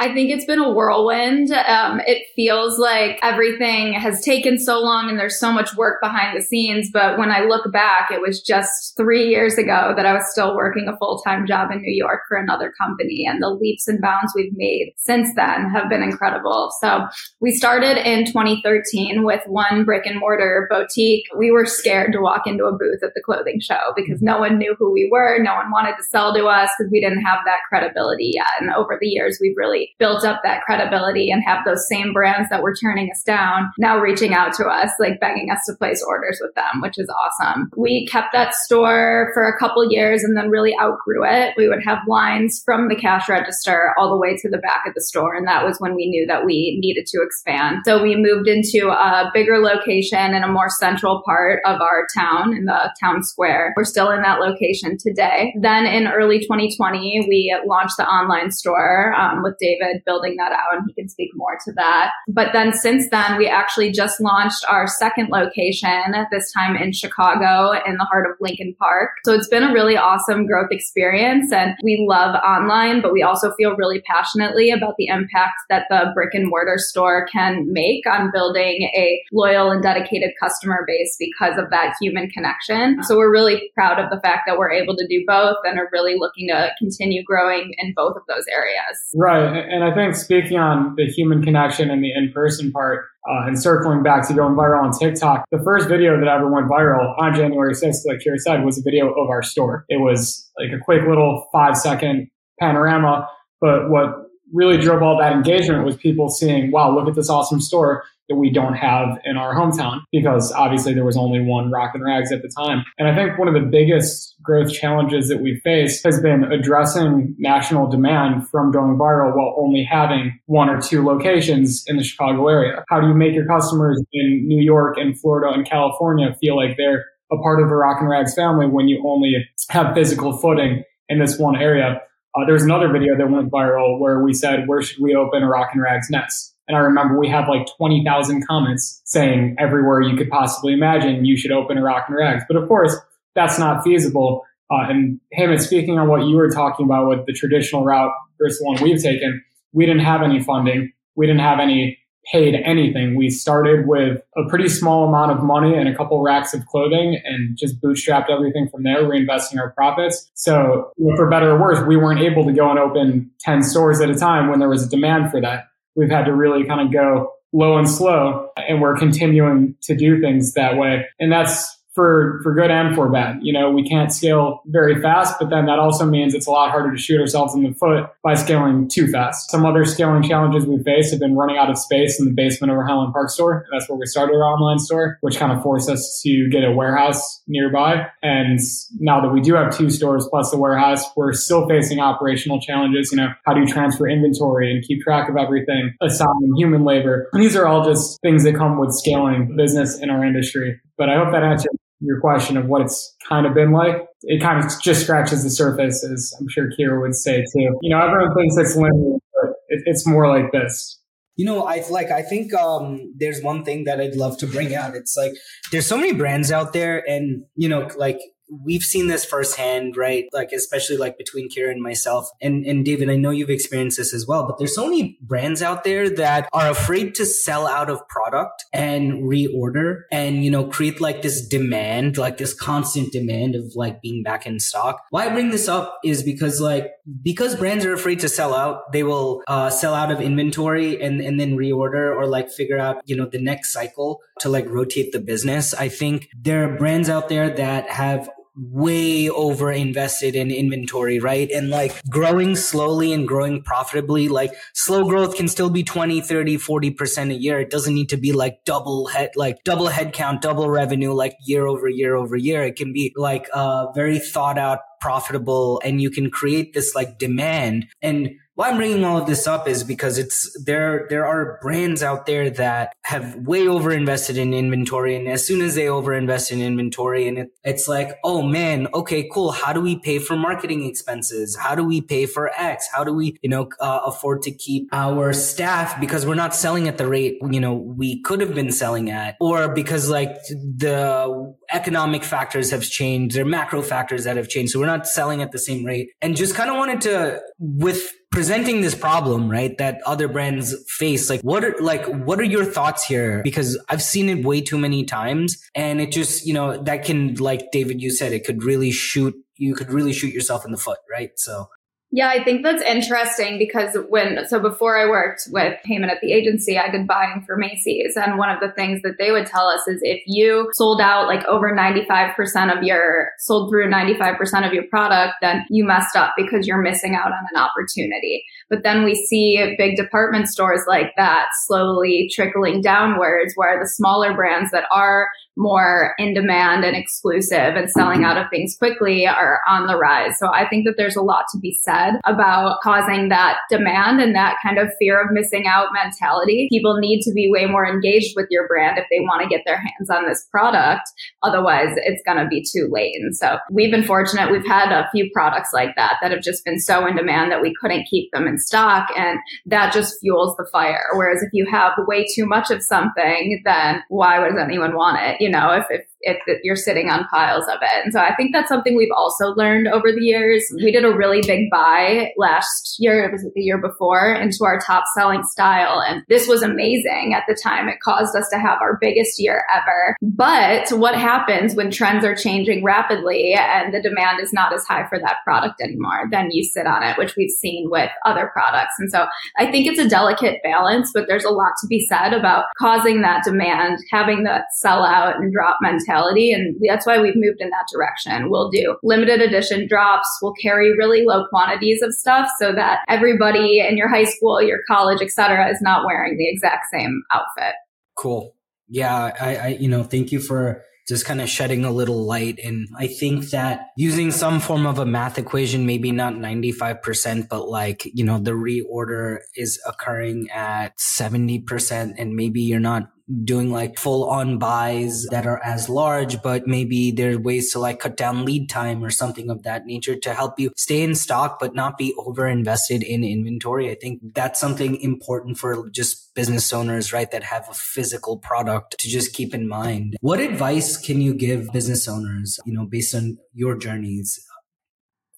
I 0.03 0.13
think 0.13 0.31
it's 0.31 0.43
been 0.43 0.59
a 0.59 0.69
whirlwind. 0.69 1.53
Um, 1.53 2.01
it 2.05 2.27
feels 2.35 2.77
like 2.77 3.19
everything 3.23 3.93
has 3.93 4.21
taken 4.21 4.59
so 4.59 4.81
long 4.81 5.09
and 5.09 5.17
there's 5.17 5.39
so 5.39 5.49
much 5.49 5.77
work 5.77 6.01
behind 6.01 6.37
the 6.37 6.41
scenes. 6.43 6.89
But 6.91 7.17
when 7.17 7.31
I 7.31 7.45
look 7.45 7.71
back, 7.71 8.11
it 8.11 8.19
was 8.19 8.41
just 8.41 8.97
three 8.97 9.29
years 9.29 9.57
ago 9.57 9.93
that 9.95 10.05
I 10.05 10.11
was 10.11 10.29
still 10.29 10.57
working 10.57 10.89
a 10.89 10.97
full 10.97 11.21
time 11.21 11.47
job 11.47 11.71
in 11.71 11.81
New 11.81 11.95
York 11.95 12.23
for 12.27 12.35
another 12.35 12.73
company. 12.77 13.25
And 13.25 13.41
the 13.41 13.51
leaps 13.51 13.87
and 13.87 14.01
bounds 14.01 14.33
we've 14.35 14.51
made 14.57 14.91
since 14.97 15.29
then 15.37 15.69
have 15.69 15.87
been 15.87 16.03
incredible. 16.03 16.73
So 16.81 17.07
we 17.39 17.51
started 17.51 17.97
in 18.05 18.25
2013 18.25 19.23
with 19.23 19.43
one 19.47 19.85
brick 19.85 20.05
and 20.05 20.19
mortar 20.19 20.67
boutique. 20.69 21.27
We 21.37 21.49
were 21.49 21.65
scared 21.65 22.11
to 22.11 22.19
walk 22.19 22.45
into 22.45 22.65
a 22.65 22.73
booth 22.73 23.03
at 23.03 23.13
the 23.15 23.21
clothing 23.23 23.61
show 23.61 23.93
because 23.95 24.21
no 24.21 24.37
one 24.37 24.57
knew 24.57 24.75
who 24.77 24.91
we 24.91 25.07
were. 25.09 25.39
No 25.41 25.55
one 25.55 25.71
wanted 25.71 25.95
to 25.95 26.03
sell 26.03 26.33
to 26.33 26.47
us 26.47 26.71
because 26.77 26.91
we 26.91 26.99
didn't 26.99 27.23
have 27.23 27.39
that 27.45 27.59
credibility 27.69 28.31
yet. 28.33 28.47
And 28.59 28.69
over 28.73 28.97
the 28.99 29.07
years, 29.07 29.37
we've 29.39 29.55
really 29.55 29.91
built 29.99 30.25
up 30.25 30.41
that 30.43 30.61
credibility 30.63 31.29
and 31.31 31.43
have 31.45 31.65
those 31.65 31.87
same 31.87 32.13
brands 32.13 32.49
that 32.49 32.61
were 32.61 32.75
turning 32.75 33.09
us 33.11 33.21
down 33.23 33.71
now 33.77 33.99
reaching 33.99 34.33
out 34.33 34.53
to 34.53 34.65
us, 34.65 34.91
like 34.99 35.19
begging 35.19 35.49
us 35.51 35.59
to 35.67 35.75
place 35.75 36.03
orders 36.07 36.39
with 36.41 36.53
them, 36.55 36.81
which 36.81 36.97
is 36.97 37.09
awesome. 37.09 37.69
We 37.75 38.07
kept 38.09 38.33
that 38.33 38.53
store 38.53 39.31
for 39.33 39.47
a 39.47 39.57
couple 39.59 39.89
years 39.91 40.23
and 40.23 40.37
then 40.37 40.49
really 40.49 40.73
outgrew 40.79 41.25
it. 41.25 41.53
We 41.57 41.67
would 41.67 41.83
have 41.85 41.99
lines 42.07 42.61
from 42.63 42.87
the 42.87 42.95
cash 42.95 43.27
register 43.27 43.93
all 43.97 44.09
the 44.09 44.17
way 44.17 44.37
to 44.37 44.49
the 44.49 44.57
back 44.57 44.83
of 44.87 44.93
the 44.93 45.01
store. 45.01 45.35
And 45.35 45.47
that 45.47 45.65
was 45.65 45.77
when 45.79 45.95
we 45.95 46.09
knew 46.09 46.25
that 46.27 46.45
we 46.45 46.79
needed 46.81 47.05
to 47.07 47.21
expand. 47.21 47.79
So 47.85 48.01
we 48.01 48.15
moved 48.15 48.47
into 48.47 48.89
a 48.89 49.29
bigger 49.33 49.59
location 49.59 50.33
in 50.33 50.43
a 50.43 50.47
more 50.47 50.69
central 50.69 51.21
part 51.25 51.59
of 51.65 51.81
our 51.81 52.07
town 52.17 52.55
in 52.55 52.65
the 52.65 52.95
town 53.01 53.23
square. 53.23 53.73
We're 53.75 53.83
still 53.83 54.11
in 54.11 54.21
that 54.21 54.39
location 54.39 54.97
today. 54.97 55.53
Then 55.61 55.85
in 55.85 56.07
early 56.07 56.39
2020, 56.39 57.25
we 57.27 57.55
launched 57.67 57.97
the 57.97 58.07
online 58.07 58.51
store 58.51 59.13
um, 59.13 59.43
with 59.43 59.55
Dave 59.59 59.79
David 59.83 60.03
building 60.05 60.35
that 60.37 60.51
out 60.51 60.77
and 60.77 60.83
he 60.87 60.93
can 60.93 61.09
speak 61.09 61.31
more 61.35 61.57
to 61.65 61.71
that. 61.73 62.11
But 62.27 62.53
then 62.53 62.73
since 62.73 63.09
then, 63.09 63.37
we 63.37 63.47
actually 63.47 63.91
just 63.91 64.19
launched 64.21 64.65
our 64.67 64.87
second 64.87 65.29
location, 65.29 66.13
this 66.31 66.51
time 66.51 66.75
in 66.75 66.91
Chicago 66.91 67.71
in 67.85 67.97
the 67.97 68.05
heart 68.05 68.29
of 68.29 68.37
Lincoln 68.39 68.75
Park. 68.79 69.11
So 69.25 69.33
it's 69.33 69.47
been 69.47 69.63
a 69.63 69.73
really 69.73 69.97
awesome 69.97 70.45
growth 70.45 70.69
experience 70.71 71.51
and 71.51 71.75
we 71.83 72.05
love 72.07 72.35
online, 72.35 73.01
but 73.01 73.13
we 73.13 73.23
also 73.23 73.53
feel 73.55 73.75
really 73.75 74.01
passionately 74.01 74.71
about 74.71 74.95
the 74.97 75.07
impact 75.07 75.53
that 75.69 75.85
the 75.89 76.11
brick 76.13 76.33
and 76.33 76.47
mortar 76.47 76.77
store 76.77 77.27
can 77.31 77.71
make 77.71 78.05
on 78.07 78.31
building 78.31 78.89
a 78.95 79.21
loyal 79.31 79.71
and 79.71 79.83
dedicated 79.83 80.31
customer 80.39 80.83
base 80.87 81.15
because 81.19 81.57
of 81.57 81.69
that 81.69 81.95
human 82.01 82.29
connection. 82.29 83.03
So 83.03 83.17
we're 83.17 83.31
really 83.31 83.71
proud 83.73 83.99
of 83.99 84.09
the 84.09 84.19
fact 84.21 84.43
that 84.47 84.57
we're 84.57 84.71
able 84.71 84.95
to 84.95 85.07
do 85.07 85.23
both 85.27 85.57
and 85.63 85.79
are 85.79 85.89
really 85.91 86.15
looking 86.17 86.47
to 86.49 86.71
continue 86.79 87.23
growing 87.23 87.73
in 87.77 87.93
both 87.95 88.15
of 88.15 88.23
those 88.27 88.45
areas. 88.51 88.99
Right 89.15 89.62
and 89.69 89.83
I 89.83 89.93
think 89.93 90.15
speaking 90.15 90.57
on 90.57 90.95
the 90.95 91.05
human 91.05 91.41
connection 91.41 91.89
and 91.89 92.03
the 92.03 92.11
in-person 92.13 92.71
part, 92.71 93.05
uh, 93.27 93.47
and 93.47 93.61
circling 93.61 94.03
back 94.03 94.27
to 94.27 94.33
going 94.33 94.53
viral 94.53 94.83
on 94.83 94.91
TikTok, 94.91 95.45
the 95.51 95.61
first 95.63 95.87
video 95.87 96.19
that 96.19 96.27
ever 96.27 96.51
went 96.51 96.67
viral 96.67 97.17
on 97.17 97.33
January 97.33 97.73
6th, 97.73 98.05
like 98.05 98.19
Kira 98.19 98.37
said, 98.37 98.65
was 98.65 98.77
a 98.77 98.81
video 98.83 99.09
of 99.11 99.29
our 99.29 99.41
store. 99.41 99.85
It 99.87 100.01
was 100.01 100.49
like 100.59 100.71
a 100.71 100.83
quick 100.83 101.07
little 101.07 101.47
five 101.53 101.77
second 101.77 102.29
panorama, 102.59 103.27
but 103.61 103.89
what 103.89 104.29
really 104.53 104.77
drove 104.77 105.01
all 105.01 105.17
that 105.19 105.31
engagement 105.31 105.85
was 105.85 105.95
people 105.97 106.29
seeing, 106.29 106.71
wow, 106.71 106.93
look 106.93 107.07
at 107.07 107.15
this 107.15 107.29
awesome 107.29 107.61
store 107.61 108.03
that 108.33 108.39
we 108.39 108.49
don't 108.49 108.73
have 108.73 109.19
in 109.25 109.37
our 109.37 109.53
hometown 109.53 110.01
because 110.11 110.51
obviously 110.51 110.93
there 110.93 111.05
was 111.05 111.17
only 111.17 111.39
one 111.39 111.71
rock 111.71 111.91
and 111.93 112.03
Rags 112.03 112.31
at 112.31 112.41
the 112.41 112.49
time. 112.49 112.83
And 112.97 113.07
I 113.07 113.15
think 113.15 113.37
one 113.37 113.47
of 113.47 113.53
the 113.53 113.69
biggest 113.69 114.35
growth 114.41 114.73
challenges 114.73 115.29
that 115.29 115.39
we've 115.39 115.61
faced 115.63 116.03
has 116.03 116.19
been 116.19 116.43
addressing 116.51 117.35
national 117.37 117.89
demand 117.89 118.49
from 118.49 118.71
going 118.71 118.97
viral 118.97 119.35
while 119.35 119.55
only 119.57 119.83
having 119.83 120.39
one 120.47 120.69
or 120.69 120.81
two 120.81 121.05
locations 121.05 121.83
in 121.87 121.97
the 121.97 122.03
Chicago 122.03 122.47
area. 122.47 122.83
How 122.89 122.99
do 122.99 123.07
you 123.07 123.13
make 123.13 123.33
your 123.33 123.45
customers 123.45 124.03
in 124.11 124.47
New 124.47 124.61
York 124.61 124.97
and 124.97 125.19
Florida 125.19 125.53
and 125.53 125.67
California 125.69 126.35
feel 126.41 126.55
like 126.55 126.75
they're 126.77 127.05
a 127.31 127.37
part 127.37 127.61
of 127.61 127.69
the 127.69 127.97
and 127.99 128.09
Rags 128.09 128.33
family 128.33 128.67
when 128.67 128.87
you 128.87 129.03
only 129.07 129.47
have 129.69 129.93
physical 129.93 130.37
footing 130.37 130.83
in 131.09 131.19
this 131.19 131.37
one 131.37 131.55
area? 131.55 132.01
Uh, 132.35 132.45
there's 132.47 132.63
another 132.63 132.91
video 132.91 133.15
that 133.15 133.29
went 133.29 133.51
viral 133.51 133.99
where 133.99 134.23
we 134.23 134.33
said, 134.33 134.67
where 134.67 134.81
should 134.81 135.01
we 135.01 135.15
open 135.15 135.43
a 135.43 135.47
rock 135.47 135.69
and 135.73 135.81
Rags 135.81 136.09
next? 136.09 136.52
And 136.67 136.77
I 136.77 136.79
remember 136.79 137.19
we 137.19 137.27
had 137.27 137.47
like 137.47 137.67
20,000 137.77 138.47
comments 138.47 139.01
saying 139.05 139.55
everywhere 139.59 140.01
you 140.01 140.15
could 140.15 140.29
possibly 140.29 140.73
imagine 140.73 141.25
you 141.25 141.37
should 141.37 141.51
open 141.51 141.77
a 141.77 141.83
Rockin' 141.83 142.15
Rags. 142.15 142.43
But 142.47 142.57
of 142.57 142.67
course, 142.67 142.95
that's 143.35 143.59
not 143.59 143.83
feasible. 143.83 144.43
Uh, 144.71 144.89
and 144.89 145.19
Hemant, 145.37 145.61
speaking 145.61 145.99
on 145.99 146.07
what 146.07 146.25
you 146.25 146.35
were 146.35 146.49
talking 146.49 146.85
about 146.85 147.09
with 147.09 147.25
the 147.25 147.33
traditional 147.33 147.83
route 147.83 148.11
versus 148.41 148.59
the 148.59 148.65
one 148.65 148.81
we've 148.81 149.01
taken, 149.01 149.43
we 149.73 149.85
didn't 149.85 150.03
have 150.03 150.21
any 150.21 150.41
funding. 150.41 150.91
We 151.15 151.27
didn't 151.27 151.41
have 151.41 151.59
any 151.59 151.99
paid 152.31 152.55
anything. 152.55 153.15
We 153.15 153.29
started 153.29 153.85
with 153.85 154.21
a 154.37 154.47
pretty 154.47 154.69
small 154.69 155.07
amount 155.07 155.31
of 155.31 155.43
money 155.43 155.75
and 155.75 155.89
a 155.89 155.95
couple 155.95 156.21
racks 156.21 156.53
of 156.53 156.65
clothing 156.67 157.19
and 157.25 157.57
just 157.57 157.81
bootstrapped 157.81 158.29
everything 158.29 158.69
from 158.69 158.83
there, 158.83 159.03
reinvesting 159.03 159.59
our 159.59 159.71
profits. 159.71 160.31
So 160.33 160.91
for 161.17 161.29
better 161.29 161.51
or 161.51 161.59
worse, 161.59 161.85
we 161.85 161.97
weren't 161.97 162.21
able 162.21 162.45
to 162.45 162.53
go 162.53 162.69
and 162.69 162.79
open 162.79 163.29
10 163.41 163.63
stores 163.63 163.99
at 163.99 164.09
a 164.09 164.15
time 164.15 164.49
when 164.49 164.59
there 164.59 164.69
was 164.69 164.85
a 164.85 164.89
demand 164.89 165.31
for 165.31 165.41
that. 165.41 165.65
We've 165.95 166.09
had 166.09 166.25
to 166.25 166.33
really 166.33 166.65
kind 166.65 166.81
of 166.81 166.91
go 166.91 167.33
low 167.51 167.77
and 167.77 167.89
slow 167.89 168.49
and 168.57 168.81
we're 168.81 168.97
continuing 168.97 169.75
to 169.83 169.95
do 169.95 170.19
things 170.19 170.53
that 170.53 170.77
way. 170.77 171.05
And 171.19 171.31
that's 171.31 171.79
for 171.93 172.39
for 172.43 172.53
good 172.53 172.71
and 172.71 172.95
for 172.95 173.09
bad. 173.09 173.39
You 173.41 173.53
know, 173.53 173.71
we 173.71 173.87
can't 173.87 174.11
scale 174.11 174.61
very 174.67 175.01
fast, 175.01 175.35
but 175.39 175.49
then 175.49 175.65
that 175.67 175.79
also 175.79 176.05
means 176.05 176.33
it's 176.33 176.47
a 176.47 176.51
lot 176.51 176.71
harder 176.71 176.91
to 176.91 176.97
shoot 176.97 177.19
ourselves 177.19 177.53
in 177.53 177.63
the 177.63 177.73
foot 177.73 178.09
by 178.23 178.33
scaling 178.33 178.87
too 178.87 179.07
fast. 179.07 179.51
Some 179.51 179.65
other 179.65 179.85
scaling 179.85 180.23
challenges 180.23 180.65
we 180.65 180.81
face 180.83 181.11
have 181.11 181.19
been 181.19 181.35
running 181.35 181.57
out 181.57 181.69
of 181.69 181.77
space 181.77 182.19
in 182.19 182.25
the 182.25 182.31
basement 182.31 182.71
of 182.71 182.77
our 182.77 182.85
Highland 182.85 183.13
Park 183.13 183.29
store. 183.29 183.65
That's 183.71 183.87
where 183.89 183.97
we 183.97 184.05
started 184.05 184.35
our 184.35 184.43
online 184.43 184.79
store, 184.79 185.17
which 185.21 185.37
kind 185.37 185.51
of 185.51 185.61
forced 185.61 185.89
us 185.89 186.21
to 186.23 186.49
get 186.49 186.63
a 186.63 186.71
warehouse 186.71 187.41
nearby. 187.47 188.07
And 188.21 188.59
now 188.99 189.21
that 189.21 189.31
we 189.31 189.41
do 189.41 189.53
have 189.53 189.75
two 189.75 189.89
stores 189.89 190.27
plus 190.29 190.51
the 190.51 190.57
warehouse, 190.57 191.05
we're 191.15 191.33
still 191.33 191.67
facing 191.67 191.99
operational 191.99 192.59
challenges. 192.59 193.11
You 193.11 193.17
know, 193.17 193.29
how 193.45 193.53
do 193.53 193.61
you 193.61 193.67
transfer 193.67 194.07
inventory 194.07 194.73
and 194.73 194.83
keep 194.83 195.01
track 195.01 195.29
of 195.29 195.37
everything, 195.37 195.93
assigning 196.01 196.55
human 196.57 196.83
labor? 196.83 197.29
These 197.33 197.55
are 197.55 197.67
all 197.67 197.85
just 197.85 198.19
things 198.21 198.43
that 198.43 198.55
come 198.55 198.79
with 198.79 198.91
scaling 198.93 199.55
business 199.55 199.99
in 199.99 200.09
our 200.09 200.25
industry. 200.25 200.79
But 200.97 201.09
I 201.09 201.17
hope 201.17 201.31
that 201.31 201.43
answers 201.43 201.71
your 202.03 202.19
question 202.19 202.57
of 202.57 202.67
what 202.67 202.81
it's 202.81 203.15
kind 203.27 203.45
of 203.45 203.53
been 203.53 203.71
like, 203.71 204.05
it 204.23 204.41
kind 204.41 204.63
of 204.63 204.81
just 204.81 205.03
scratches 205.03 205.43
the 205.43 205.49
surface, 205.49 206.03
as 206.03 206.33
I'm 206.39 206.47
sure 206.49 206.69
Kira 206.77 207.01
would 207.01 207.15
say 207.15 207.41
too. 207.41 207.77
You 207.81 207.89
know, 207.89 208.05
everyone 208.05 208.33
thinks 208.35 208.57
it's 208.57 208.75
linear, 208.75 209.17
but 209.33 209.51
it, 209.69 209.83
it's 209.85 210.05
more 210.05 210.27
like 210.27 210.51
this. 210.51 210.99
You 211.35 211.45
know, 211.45 211.63
I 211.63 211.83
like. 211.89 212.11
I 212.11 212.21
think 212.21 212.53
um, 212.53 213.11
there's 213.17 213.41
one 213.41 213.63
thing 213.63 213.85
that 213.85 213.99
I'd 213.99 214.15
love 214.15 214.37
to 214.39 214.47
bring 214.47 214.75
out. 214.75 214.95
It's 214.95 215.15
like 215.17 215.33
there's 215.71 215.87
so 215.87 215.97
many 215.97 216.13
brands 216.13 216.51
out 216.51 216.73
there, 216.73 217.03
and 217.09 217.43
you 217.55 217.67
know, 217.67 217.89
like 217.97 218.19
we've 218.63 218.83
seen 218.83 219.07
this 219.07 219.25
firsthand, 219.25 219.97
right? 219.97 220.25
Like, 220.33 220.51
especially 220.51 220.97
like 220.97 221.17
between 221.17 221.49
Kira 221.49 221.71
and 221.71 221.81
myself 221.81 222.29
and, 222.41 222.65
and 222.65 222.83
David, 222.85 223.09
I 223.09 223.15
know 223.15 223.31
you've 223.31 223.49
experienced 223.49 223.97
this 223.97 224.13
as 224.13 224.27
well, 224.27 224.45
but 224.45 224.57
there's 224.57 224.75
so 224.75 224.85
many 224.85 225.17
brands 225.21 225.61
out 225.61 225.83
there 225.83 226.09
that 226.09 226.49
are 226.53 226.69
afraid 226.69 227.15
to 227.15 227.25
sell 227.25 227.67
out 227.67 227.89
of 227.89 228.07
product 228.07 228.65
and 228.73 229.23
reorder 229.23 230.01
and, 230.11 230.43
you 230.43 230.51
know, 230.51 230.65
create 230.65 231.01
like 231.01 231.21
this 231.21 231.47
demand, 231.47 232.17
like 232.17 232.37
this 232.37 232.53
constant 232.53 233.11
demand 233.11 233.55
of 233.55 233.75
like 233.75 234.01
being 234.01 234.23
back 234.23 234.45
in 234.45 234.59
stock. 234.59 235.01
Why 235.09 235.25
I 235.25 235.29
bring 235.29 235.51
this 235.51 235.67
up 235.67 235.99
is 236.03 236.23
because 236.23 236.61
like, 236.61 236.91
because 237.21 237.55
brands 237.55 237.85
are 237.85 237.93
afraid 237.93 238.19
to 238.21 238.29
sell 238.29 238.53
out, 238.53 238.91
they 238.91 239.03
will 239.03 239.43
uh, 239.47 239.69
sell 239.69 239.93
out 239.93 240.11
of 240.11 240.21
inventory 240.21 241.01
and, 241.01 241.21
and 241.21 241.39
then 241.39 241.57
reorder 241.57 242.15
or 242.15 242.27
like 242.27 242.49
figure 242.49 242.77
out, 242.77 243.01
you 243.05 243.15
know, 243.15 243.25
the 243.25 243.41
next 243.41 243.73
cycle 243.73 244.21
to 244.39 244.49
like 244.49 244.67
rotate 244.67 245.11
the 245.11 245.19
business. 245.19 245.73
I 245.73 245.89
think 245.89 246.29
there 246.35 246.63
are 246.63 246.77
brands 246.77 247.09
out 247.09 247.29
there 247.29 247.49
that 247.49 247.89
have 247.89 248.29
way 248.55 249.29
over 249.29 249.71
invested 249.71 250.35
in 250.35 250.51
inventory, 250.51 251.19
right? 251.19 251.49
And 251.49 251.69
like 251.69 252.03
growing 252.09 252.55
slowly 252.55 253.13
and 253.13 253.27
growing 253.27 253.63
profitably, 253.63 254.29
like 254.29 254.53
slow 254.73 255.07
growth 255.07 255.35
can 255.35 255.47
still 255.47 255.69
be 255.69 255.83
20, 255.83 256.21
30, 256.21 256.57
40% 256.57 257.31
a 257.31 257.33
year. 257.35 257.59
It 257.59 257.69
doesn't 257.69 257.93
need 257.93 258.09
to 258.09 258.17
be 258.17 258.31
like 258.31 258.63
double 258.65 259.07
head, 259.07 259.31
like 259.35 259.63
double 259.63 259.87
head 259.87 260.13
count, 260.13 260.41
double 260.41 260.69
revenue, 260.69 261.13
like 261.13 261.35
year 261.45 261.65
over 261.67 261.87
year 261.87 262.15
over 262.15 262.35
year. 262.35 262.63
It 262.63 262.75
can 262.75 262.93
be 262.93 263.13
like 263.15 263.47
uh, 263.53 263.91
very 263.91 264.19
thought 264.19 264.57
out 264.57 264.79
profitable 265.01 265.81
and 265.83 266.01
you 266.01 266.09
can 266.09 266.31
create 266.31 266.73
this 266.73 266.95
like 266.95 267.17
demand 267.19 267.85
and 268.01 268.29
why 268.55 268.69
I'm 268.69 268.77
bringing 268.77 269.03
all 269.03 269.17
of 269.17 269.25
this 269.25 269.47
up 269.47 269.67
is 269.67 269.83
because 269.83 270.19
it's 270.19 270.55
there. 270.63 271.07
There 271.09 271.25
are 271.25 271.57
brands 271.61 272.03
out 272.03 272.27
there 272.27 272.51
that 272.51 272.93
have 273.03 273.35
way 273.35 273.67
over 273.67 273.91
invested 273.91 274.37
in 274.37 274.53
inventory, 274.53 275.15
and 275.15 275.27
as 275.27 275.45
soon 275.45 275.61
as 275.61 275.73
they 275.73 275.87
over 275.87 276.13
invest 276.13 276.51
in 276.51 276.61
inventory, 276.61 277.27
and 277.27 277.39
it, 277.39 277.49
it's 277.63 277.87
like, 277.87 278.19
oh 278.23 278.43
man, 278.43 278.87
okay, 278.93 279.27
cool. 279.33 279.51
How 279.51 279.73
do 279.73 279.81
we 279.81 279.97
pay 279.97 280.19
for 280.19 280.35
marketing 280.35 280.85
expenses? 280.85 281.57
How 281.59 281.73
do 281.73 281.83
we 281.83 281.99
pay 281.99 282.27
for 282.27 282.51
X? 282.55 282.87
How 282.93 283.03
do 283.03 283.11
we, 283.13 283.37
you 283.41 283.49
know, 283.49 283.69
uh, 283.79 284.01
afford 284.05 284.43
to 284.43 284.51
keep 284.51 284.87
our 284.91 285.33
staff 285.33 285.99
because 285.99 286.25
we're 286.25 286.35
not 286.35 286.53
selling 286.53 286.87
at 286.87 286.97
the 286.97 287.07
rate 287.07 287.37
you 287.49 287.59
know 287.59 287.73
we 287.73 288.21
could 288.21 288.39
have 288.39 288.53
been 288.53 288.71
selling 288.71 289.09
at, 289.09 289.35
or 289.41 289.73
because 289.73 290.09
like 290.09 290.35
the 290.49 291.55
economic 291.71 292.23
factors 292.23 292.69
have 292.69 292.83
changed, 292.83 293.35
there 293.35 293.43
are 293.43 293.47
macro 293.47 293.81
factors 293.81 294.25
that 294.25 294.37
have 294.37 294.47
changed, 294.47 294.73
so 294.73 294.79
we're 294.79 294.85
not 294.85 295.07
selling 295.07 295.41
at 295.41 295.51
the 295.51 295.59
same 295.59 295.83
rate, 295.83 296.09
and 296.21 296.37
just 296.37 296.53
kind 296.53 296.69
of 296.69 296.75
wanted 296.75 297.01
to 297.01 297.41
with 297.57 298.11
presenting 298.33 298.81
this 298.81 298.95
problem, 298.95 299.47
right, 299.47 299.77
that 299.77 300.01
other 300.07 300.27
brands 300.27 300.75
face. 300.87 301.29
Like, 301.29 301.41
what 301.41 301.63
are, 301.63 301.75
like, 301.79 302.03
what 302.25 302.39
are 302.39 302.43
your 302.43 302.65
thoughts 302.65 303.05
here? 303.05 303.41
Because 303.43 303.79
I've 303.89 304.01
seen 304.01 304.27
it 304.27 304.43
way 304.43 304.59
too 304.59 304.79
many 304.79 305.05
times 305.05 305.57
and 305.75 306.01
it 306.01 306.11
just, 306.11 306.45
you 306.45 306.53
know, 306.53 306.75
that 306.83 307.05
can, 307.05 307.35
like 307.35 307.71
David, 307.71 308.01
you 308.01 308.09
said, 308.09 308.33
it 308.33 308.43
could 308.43 308.63
really 308.63 308.89
shoot, 308.91 309.35
you 309.57 309.75
could 309.75 309.93
really 309.93 310.13
shoot 310.13 310.33
yourself 310.33 310.65
in 310.65 310.71
the 310.71 310.77
foot, 310.77 310.97
right? 311.11 311.29
So 311.35 311.69
yeah, 312.15 312.29
I 312.29 312.43
think 312.43 312.61
that's 312.61 312.83
interesting 312.83 313.57
because 313.57 313.97
when, 314.07 314.47
so 314.47 314.59
before 314.59 314.95
I 314.99 315.09
worked 315.09 315.47
with 315.49 315.79
Hemant 315.89 316.11
at 316.11 316.21
the 316.21 316.31
agency, 316.31 316.77
I 316.77 316.87
did 316.91 317.07
buying 317.07 317.43
for 317.43 317.57
Macy's. 317.57 318.15
And 318.15 318.37
one 318.37 318.51
of 318.51 318.59
the 318.59 318.71
things 318.71 319.01
that 319.01 319.15
they 319.17 319.31
would 319.31 319.47
tell 319.47 319.65
us 319.65 319.87
is 319.87 319.99
if 320.03 320.21
you 320.27 320.69
sold 320.75 321.01
out 321.01 321.25
like 321.25 321.43
over 321.45 321.75
95% 321.75 322.77
of 322.77 322.83
your, 322.83 323.31
sold 323.39 323.71
through 323.71 323.89
95% 323.89 324.67
of 324.67 324.73
your 324.73 324.83
product, 324.91 325.33
then 325.41 325.65
you 325.71 325.85
messed 325.85 326.15
up 326.15 326.35
because 326.37 326.67
you're 326.67 326.83
missing 326.83 327.15
out 327.15 327.31
on 327.31 327.47
an 327.51 327.59
opportunity. 327.59 328.45
But 328.69 328.83
then 328.83 329.03
we 329.03 329.15
see 329.15 329.75
big 329.77 329.95
department 329.95 330.47
stores 330.47 330.81
like 330.87 331.11
that 331.17 331.47
slowly 331.65 332.29
trickling 332.33 332.81
downwards 332.81 333.53
where 333.55 333.79
the 333.79 333.87
smaller 333.87 334.33
brands 334.33 334.71
that 334.71 334.85
are 334.91 335.27
more 335.55 336.15
in 336.17 336.33
demand 336.33 336.83
and 336.83 336.95
exclusive 336.95 337.75
and 337.75 337.89
selling 337.91 338.23
out 338.23 338.37
of 338.37 338.49
things 338.49 338.75
quickly 338.77 339.27
are 339.27 339.59
on 339.67 339.85
the 339.87 339.97
rise. 339.97 340.37
So 340.39 340.47
I 340.51 340.67
think 340.67 340.85
that 340.85 340.95
there's 340.97 341.15
a 341.15 341.21
lot 341.21 341.45
to 341.51 341.59
be 341.59 341.77
said 341.83 342.13
about 342.25 342.79
causing 342.81 343.29
that 343.29 343.57
demand 343.69 344.19
and 344.19 344.35
that 344.35 344.57
kind 344.63 344.79
of 344.79 344.89
fear 344.97 345.21
of 345.21 345.31
missing 345.31 345.67
out 345.67 345.89
mentality. 345.93 346.67
People 346.71 346.97
need 346.97 347.21
to 347.21 347.31
be 347.33 347.51
way 347.51 347.65
more 347.65 347.85
engaged 347.85 348.33
with 348.35 348.47
your 348.49 348.67
brand 348.67 348.97
if 348.97 349.05
they 349.11 349.19
want 349.19 349.43
to 349.43 349.49
get 349.49 349.63
their 349.65 349.77
hands 349.77 350.09
on 350.09 350.27
this 350.27 350.47
product. 350.49 351.03
Otherwise, 351.43 351.89
it's 351.97 352.23
going 352.25 352.37
to 352.37 352.47
be 352.47 352.61
too 352.63 352.89
late. 352.91 353.13
And 353.21 353.35
so 353.35 353.57
we've 353.71 353.91
been 353.91 354.03
fortunate. 354.03 354.51
We've 354.51 354.65
had 354.65 354.91
a 354.91 355.07
few 355.11 355.29
products 355.33 355.69
like 355.73 355.95
that 355.95 356.15
that 356.21 356.31
have 356.31 356.41
just 356.41 356.65
been 356.65 356.79
so 356.79 357.05
in 357.05 357.15
demand 357.15 357.51
that 357.51 357.61
we 357.61 357.73
couldn't 357.79 358.07
keep 358.09 358.31
them 358.31 358.47
in 358.53 358.59
stock. 358.59 359.09
And 359.17 359.39
that 359.65 359.93
just 359.93 360.19
fuels 360.21 360.55
the 360.57 360.65
fire. 360.71 361.05
Whereas 361.13 361.41
if 361.43 361.49
you 361.53 361.65
have 361.69 361.93
way 362.07 362.25
too 362.35 362.45
much 362.45 362.71
of 362.71 362.81
something, 362.81 363.61
then 363.65 364.03
why 364.09 364.39
would 364.39 364.57
anyone 364.57 364.95
want 364.95 365.17
it? 365.21 365.33
you 365.39 365.49
know, 365.49 365.71
if, 365.71 365.85
if 365.89 366.05
if 366.23 366.37
you're 366.63 366.75
sitting 366.75 367.09
on 367.09 367.27
piles 367.27 367.65
of 367.67 367.79
it. 367.81 368.05
And 368.05 368.13
so 368.13 368.19
I 368.19 368.33
think 368.35 368.53
that's 368.53 368.69
something 368.69 368.95
we've 368.95 369.09
also 369.15 369.49
learned 369.55 369.87
over 369.87 370.11
the 370.11 370.21
years. 370.21 370.65
We 370.75 370.91
did 370.91 371.05
a 371.05 371.15
really 371.15 371.41
big 371.41 371.69
buy 371.69 372.31
last 372.37 372.95
year, 372.97 373.25
it 373.25 373.31
was 373.31 373.43
the 373.43 373.61
year 373.61 373.77
before, 373.77 374.33
into 374.33 374.63
our 374.63 374.79
top 374.79 375.03
selling 375.15 375.43
style. 375.43 376.01
And 376.01 376.23
this 376.29 376.47
was 376.47 376.63
amazing 376.63 377.33
at 377.35 377.43
the 377.47 377.59
time. 377.61 377.89
It 377.89 377.99
caused 378.01 378.35
us 378.35 378.47
to 378.49 378.57
have 378.57 378.79
our 378.81 378.97
biggest 378.99 379.39
year 379.39 379.65
ever. 379.75 380.15
But 380.21 380.89
what 380.91 381.15
happens 381.15 381.75
when 381.75 381.91
trends 381.91 382.25
are 382.25 382.35
changing 382.35 382.83
rapidly 382.83 383.53
and 383.53 383.93
the 383.93 384.01
demand 384.01 384.39
is 384.41 384.53
not 384.53 384.73
as 384.73 384.85
high 384.85 385.07
for 385.07 385.19
that 385.19 385.37
product 385.43 385.81
anymore? 385.81 386.27
Then 386.31 386.49
you 386.51 386.63
sit 386.63 386.87
on 386.87 387.03
it, 387.03 387.17
which 387.17 387.35
we've 387.35 387.51
seen 387.51 387.89
with 387.89 388.09
other 388.25 388.49
products. 388.53 388.93
And 388.97 389.11
so 389.11 389.25
I 389.57 389.69
think 389.69 389.87
it's 389.87 389.99
a 389.99 390.09
delicate 390.09 390.61
balance, 390.63 391.11
but 391.13 391.25
there's 391.27 391.43
a 391.43 391.49
lot 391.49 391.73
to 391.81 391.87
be 391.87 392.05
said 392.07 392.33
about 392.33 392.65
causing 392.79 393.21
that 393.21 393.43
demand, 393.43 393.99
having 394.09 394.43
that 394.45 394.65
sell 394.73 395.03
out 395.03 395.35
and 395.35 395.51
drop 395.51 395.77
mentality 395.81 396.12
mentality. 396.13 396.51
And 396.51 396.75
that's 396.87 397.05
why 397.05 397.21
we've 397.21 397.35
moved 397.35 397.59
in 397.59 397.69
that 397.69 397.87
direction. 397.91 398.49
We'll 398.49 398.69
do 398.69 398.97
limited 399.03 399.41
edition 399.41 399.87
drops. 399.87 400.27
We'll 400.41 400.53
carry 400.53 400.95
really 400.97 401.23
low 401.25 401.45
quantities 401.47 402.01
of 402.01 402.13
stuff 402.13 402.49
so 402.59 402.73
that 402.73 402.99
everybody 403.07 403.79
in 403.79 403.97
your 403.97 404.09
high 404.09 404.25
school, 404.25 404.61
your 404.61 404.79
college, 404.87 405.21
etc., 405.21 405.69
is 405.69 405.81
not 405.81 406.05
wearing 406.05 406.37
the 406.37 406.49
exact 406.49 406.85
same 406.91 407.21
outfit. 407.31 407.75
Cool. 408.17 408.55
Yeah. 408.87 409.31
I, 409.39 409.55
I, 409.55 409.67
you 409.79 409.87
know, 409.87 410.03
thank 410.03 410.31
you 410.31 410.39
for 410.39 410.83
just 411.07 411.25
kind 411.25 411.41
of 411.41 411.49
shedding 411.49 411.83
a 411.83 411.91
little 411.91 412.25
light. 412.25 412.59
And 412.63 412.87
I 412.97 413.07
think 413.07 413.49
that 413.49 413.89
using 413.97 414.31
some 414.31 414.61
form 414.61 414.85
of 414.85 414.99
a 414.99 415.05
math 415.05 415.37
equation, 415.37 415.85
maybe 415.85 416.11
not 416.11 416.33
95%, 416.33 417.49
but 417.49 417.67
like, 417.67 418.03
you 418.05 418.23
know, 418.23 418.39
the 418.39 418.51
reorder 418.51 419.39
is 419.55 419.81
occurring 419.85 420.49
at 420.51 420.97
70% 420.97 422.13
and 422.17 422.35
maybe 422.35 422.61
you're 422.61 422.79
not 422.79 423.09
doing 423.43 423.71
like 423.71 423.97
full 423.97 424.29
on 424.29 424.57
buys 424.57 425.25
that 425.31 425.45
are 425.45 425.63
as 425.63 425.87
large, 425.87 426.41
but 426.41 426.67
maybe 426.67 427.11
there 427.11 427.33
are 427.33 427.39
ways 427.39 427.71
to 427.71 427.79
like 427.79 427.99
cut 427.99 428.17
down 428.17 428.45
lead 428.45 428.69
time 428.69 429.03
or 429.03 429.09
something 429.09 429.49
of 429.49 429.63
that 429.63 429.85
nature 429.85 430.15
to 430.15 430.33
help 430.33 430.59
you 430.59 430.71
stay 430.75 431.01
in 431.01 431.15
stock, 431.15 431.59
but 431.59 431.73
not 431.73 431.97
be 431.97 432.13
over 432.17 432.47
invested 432.47 433.01
in 433.03 433.23
inventory. 433.23 433.89
I 433.89 433.95
think 433.95 434.21
that's 434.33 434.59
something 434.59 434.99
important 435.01 435.57
for 435.57 435.89
just 435.89 436.33
business 436.35 436.73
owners, 436.73 437.13
right? 437.13 437.29
That 437.31 437.43
have 437.43 437.67
a 437.69 437.73
physical 437.73 438.37
product 438.37 438.95
to 438.99 439.09
just 439.09 439.33
keep 439.33 439.53
in 439.53 439.67
mind. 439.67 440.17
What 440.21 440.39
advice 440.39 440.97
can 440.97 441.21
you 441.21 441.33
give 441.33 441.71
business 441.71 442.07
owners, 442.07 442.59
you 442.65 442.73
know, 442.73 442.85
based 442.85 443.15
on 443.15 443.37
your 443.53 443.77
journeys? 443.77 444.45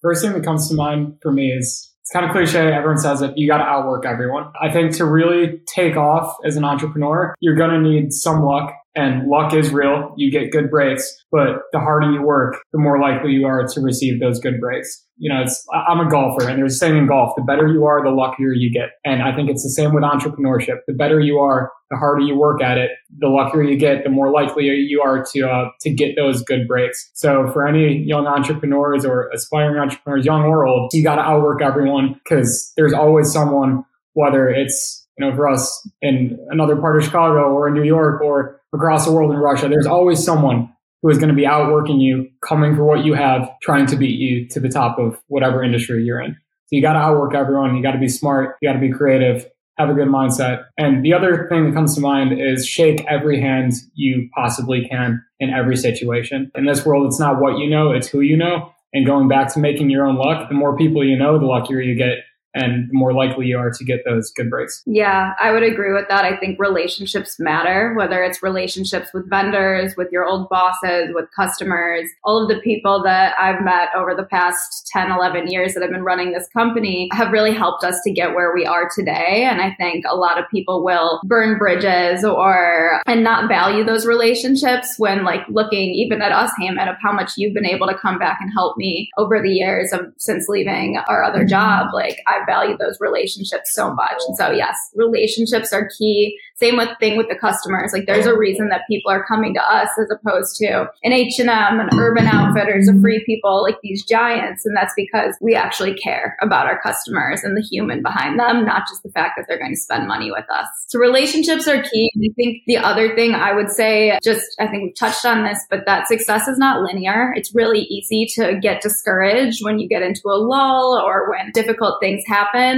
First 0.02 0.24
thing 0.24 0.34
that 0.34 0.44
comes 0.44 0.70
to 0.70 0.76
mind 0.76 1.18
for 1.22 1.32
me 1.32 1.52
is 1.52 1.95
it's 2.06 2.12
kind 2.12 2.24
of 2.24 2.32
cliche. 2.32 2.72
Everyone 2.72 3.00
says 3.00 3.24
it. 3.24 3.36
You 3.36 3.48
got 3.48 3.58
to 3.58 3.64
outwork 3.64 4.06
everyone. 4.06 4.52
I 4.62 4.72
think 4.72 4.96
to 4.98 5.06
really 5.06 5.60
take 5.66 5.98
off 5.98 6.38
as 6.46 6.56
an 6.56 6.64
entrepreneur, 6.64 7.34
you're 7.40 7.56
going 7.56 7.72
to 7.72 7.82
need 7.82 8.14
some 8.14 8.44
luck 8.44 8.72
and 8.96 9.28
luck 9.28 9.54
is 9.54 9.72
real. 9.72 10.14
You 10.18 10.32
get 10.32 10.52
good 10.52 10.70
breaks, 10.70 11.24
but 11.32 11.64
the 11.74 11.80
harder 11.80 12.12
you 12.12 12.22
work, 12.22 12.62
the 12.72 12.80
more 12.80 13.00
likely 13.00 13.32
you 13.32 13.46
are 13.46 13.68
to 13.68 13.82
receive 13.82 14.20
those 14.20 14.40
good 14.40 14.60
breaks. 14.60 15.04
You 15.18 15.34
know, 15.34 15.42
it's, 15.42 15.66
I'm 15.74 16.00
a 16.00 16.10
golfer 16.10 16.48
and 16.48 16.58
there's 16.58 16.76
a 16.76 16.78
saying 16.78 16.98
in 16.98 17.08
golf, 17.08 17.34
the 17.36 17.44
better 17.44 17.68
you 17.68 17.86
are, 17.86 18.04
the 18.04 18.10
luckier 18.10 18.52
you 18.54 18.72
get. 18.72 18.92
And 19.04 19.22
I 19.22 19.36
think 19.36 19.50
it's 19.50 19.64
the 19.64 19.70
same 19.70 19.94
with 19.94 20.04
entrepreneurship. 20.04 20.80
The 20.88 20.94
better 20.94 21.20
you 21.20 21.40
are, 21.40 21.72
the 21.90 21.98
harder 21.98 22.22
you 22.22 22.38
work 22.38 22.62
at 22.62 22.78
it, 22.78 22.92
the 23.20 23.28
luckier 23.28 23.64
you 23.64 23.78
get, 23.78 24.04
the 24.04 24.10
more 24.10 24.32
likely 24.32 24.66
you 24.66 25.02
are 25.02 25.26
to, 25.34 25.48
uh, 25.48 25.70
to 25.82 25.94
get 25.94 26.16
those 26.16 26.42
good 26.44 26.68
breaks. 26.68 27.10
So 27.14 27.50
for 27.52 27.68
any 27.68 27.98
young 27.98 28.28
entrepreneurs 28.28 29.06
or 29.06 29.30
aspiring 29.34 29.80
entrepreneurs, 29.80 30.26
young 30.26 30.44
or 30.44 30.66
old, 30.66 30.92
you 30.94 31.04
got 31.04 31.16
to 31.16 31.22
outwork 31.22 31.62
everyone 31.62 32.20
because 32.24 32.74
there's 32.76 32.94
always 32.94 33.32
someone, 33.32 33.86
whether 34.14 34.50
it's 34.50 35.06
you 35.18 35.26
know, 35.26 35.36
for 35.36 35.48
us 35.48 35.90
in 36.02 36.38
another 36.50 36.76
part 36.76 36.98
of 36.98 37.04
Chicago 37.04 37.54
or 37.54 37.68
in 37.68 37.74
New 37.74 37.84
York 37.84 38.22
or 38.22 38.62
across 38.76 39.06
the 39.06 39.12
world 39.12 39.32
in 39.32 39.38
Russia, 39.38 39.68
there's 39.68 39.88
always 39.88 40.24
someone 40.24 40.72
who 41.02 41.10
is 41.10 41.18
going 41.18 41.30
to 41.30 41.36
be 41.36 41.46
outworking 41.46 42.00
you, 42.00 42.30
coming 42.42 42.76
for 42.76 42.84
what 42.84 43.06
you 43.06 43.14
have, 43.14 43.50
trying 43.62 43.86
to 43.88 43.96
beat 43.96 44.20
you 44.20 44.48
to 44.50 44.60
the 44.60 44.70
top 44.70 45.00
of 45.00 45.18
whatever 45.28 45.64
industry 45.64 46.04
you're 46.04 46.22
in. 46.22 46.34
So 46.34 46.76
you 46.76 46.82
got 46.82 46.94
to 46.94 47.00
outwork 47.00 47.36
everyone. 47.36 47.76
You 47.76 47.84
got 47.84 47.92
to 47.92 48.00
be 48.00 48.08
smart. 48.08 48.56
You 48.62 48.70
got 48.70 48.74
to 48.74 48.80
be 48.80 48.92
creative. 48.92 49.46
Have 49.78 49.90
a 49.90 49.94
good 49.94 50.08
mindset. 50.08 50.66
And 50.78 51.04
the 51.04 51.14
other 51.14 51.48
thing 51.50 51.66
that 51.66 51.74
comes 51.74 51.96
to 51.96 52.02
mind 52.02 52.40
is 52.40 52.66
shake 52.66 53.06
every 53.08 53.40
hand 53.40 53.74
you 53.94 54.30
possibly 54.34 54.88
can 54.90 55.24
in 55.40 55.52
every 55.52 55.78
situation. 55.78 56.52
In 56.56 56.66
this 56.66 56.86
world, 56.86 57.06
it's 57.06 57.20
not 57.20 57.40
what 57.40 57.60
you 57.60 57.70
know, 57.70 57.92
it's 57.92 58.08
who 58.08 58.22
you 58.22 58.38
know. 58.38 58.72
And 58.94 59.06
going 59.06 59.28
back 59.28 59.54
to 59.54 59.60
making 59.60 59.90
your 59.90 60.08
own 60.08 60.16
luck, 60.16 60.48
the 60.48 60.56
more 60.56 60.78
people 60.78 61.04
you 61.04 61.18
know, 61.18 61.38
the 61.38 61.46
luckier 61.46 61.82
you 61.82 61.96
get 61.96 62.20
and 62.56 62.90
the 62.90 62.94
more 62.94 63.14
likely 63.14 63.48
you 63.48 63.58
are 63.58 63.70
to 63.70 63.84
get 63.84 64.04
those 64.06 64.32
good 64.32 64.50
breaks. 64.50 64.82
Yeah, 64.86 65.34
I 65.40 65.52
would 65.52 65.64
agree 65.64 65.94
with 65.94 66.08
that. 66.10 66.24
I 66.24 66.38
think 66.38 66.60
relationships 66.60 67.38
matter, 67.40 67.94
whether 67.96 68.24
it's 68.24 68.42
relationships 68.42 69.10
with 69.14 69.30
vendors, 69.30 69.96
with 69.98 70.08
your 70.12 70.26
old 70.26 70.48
bosses, 70.50 71.10
with 71.14 71.26
customers, 71.36 72.10
all 72.24 72.42
of 72.42 72.50
the 72.50 72.62
people 72.62 73.04
that 73.04 73.36
I've 73.38 73.64
met 73.64 73.90
over 73.96 74.16
the 74.16 74.24
past 74.24 74.88
10, 74.94 75.12
11 75.12 75.52
years 75.52 75.74
that 75.74 75.82
have 75.82 75.92
been 75.92 76.04
running 76.04 76.32
this 76.32 76.48
company 76.50 77.10
have 77.12 77.32
really 77.32 77.54
helped 77.54 77.84
us 77.84 78.00
to 78.06 78.12
get 78.12 78.34
where 78.34 78.54
we 78.54 78.66
are 78.66 78.90
today. 78.96 79.46
And 79.50 79.62
I 79.62 79.76
think 79.76 80.06
a 80.08 80.16
lot 80.16 80.40
of 80.40 80.46
people 80.50 80.84
will 80.84 81.20
burn 81.26 81.58
bridges 81.58 82.24
or, 82.24 83.02
and 83.06 83.24
not 83.24 83.50
value 83.50 83.84
those 83.84 84.06
relationships 84.06 84.96
when 84.98 85.26
like 85.26 85.42
looking 85.50 85.94
even 85.94 86.22
at 86.22 86.32
us, 86.32 86.52
Hemant, 86.62 86.90
of 86.90 86.96
how 87.02 87.12
much 87.12 87.34
you've 87.36 87.54
been 87.54 87.66
able 87.66 87.88
to 87.88 87.98
come 87.98 88.18
back 88.18 88.38
and 88.40 88.52
help 88.54 88.78
me 88.78 89.10
over 89.18 89.42
the 89.42 89.50
years 89.50 89.92
of 89.92 90.02
since 90.18 90.48
leaving 90.48 90.98
our 91.10 91.24
other 91.24 91.40
mm-hmm. 91.40 91.50
job. 91.50 91.88
Like 91.94 92.20
I've 92.28 92.45
value 92.46 92.78
those 92.78 92.98
relationships 93.00 93.74
so 93.74 93.94
much. 93.94 94.22
And 94.28 94.38
so 94.38 94.52
yes, 94.52 94.76
relationships 94.96 95.74
are 95.74 95.90
key. 95.98 96.38
Same 96.56 96.78
with 96.78 96.90
thing 97.00 97.18
with 97.18 97.28
the 97.28 97.36
customers. 97.36 97.92
Like 97.92 98.06
there's 98.06 98.26
a 98.26 98.38
reason 98.38 98.70
that 98.70 98.82
people 98.90 99.12
are 99.12 99.26
coming 99.26 99.54
to 99.56 99.62
us 99.62 99.90
as 100.00 100.10
opposed 100.10 100.56
to 100.58 100.90
an 101.04 101.12
H&M, 101.12 101.50
an 101.50 101.90
Urban 101.98 102.28
Outfitters, 102.28 102.88
a 102.88 103.00
Free 103.02 103.24
People, 103.26 103.62
like 103.62 103.78
these 103.82 104.06
giants. 104.06 104.66
And 104.66 104.76
that's 104.76 104.94
because 104.96 105.36
we 105.42 105.56
actually 105.56 105.96
care 105.96 106.38
about 106.42 106.68
our 106.68 106.82
customers 106.82 107.44
and 107.44 107.58
the 107.58 107.62
human 107.62 108.02
behind 108.02 108.40
them, 108.40 108.66
not 108.66 108.84
just 108.90 109.04
the 109.04 109.12
fact 109.12 109.34
that 109.38 109.46
they're 109.48 109.60
going 109.60 109.74
to 109.74 109.80
spend 109.80 110.08
money 110.08 110.32
with 110.32 110.46
us. 110.50 110.68
So 110.88 111.00
relationships 111.00 111.68
are 111.68 111.82
key. 111.82 112.12
I 112.18 112.34
think 112.36 112.64
the 112.68 112.78
other 112.78 113.16
thing 113.16 113.34
I 113.34 113.54
would 113.54 113.70
say, 113.70 114.18
just 114.24 114.56
I 114.60 114.68
think 114.68 114.84
we've 114.84 114.96
touched 114.96 115.26
on 115.26 115.44
this, 115.44 115.60
but 115.70 115.86
that 115.86 116.08
success 116.08 116.48
is 116.48 116.58
not 116.58 116.82
linear. 116.82 117.34
It's 117.36 117.54
really 117.54 117.82
easy 117.82 118.28
to 118.36 118.60
get 118.62 118.82
discouraged 118.82 119.64
when 119.64 119.80
you 119.80 119.88
get 119.88 120.02
into 120.02 120.28
a 120.28 120.38
lull 120.38 121.02
or 121.06 121.30
when 121.30 121.52
difficult 121.54 122.00
things 122.02 122.24
happen, 122.28 122.35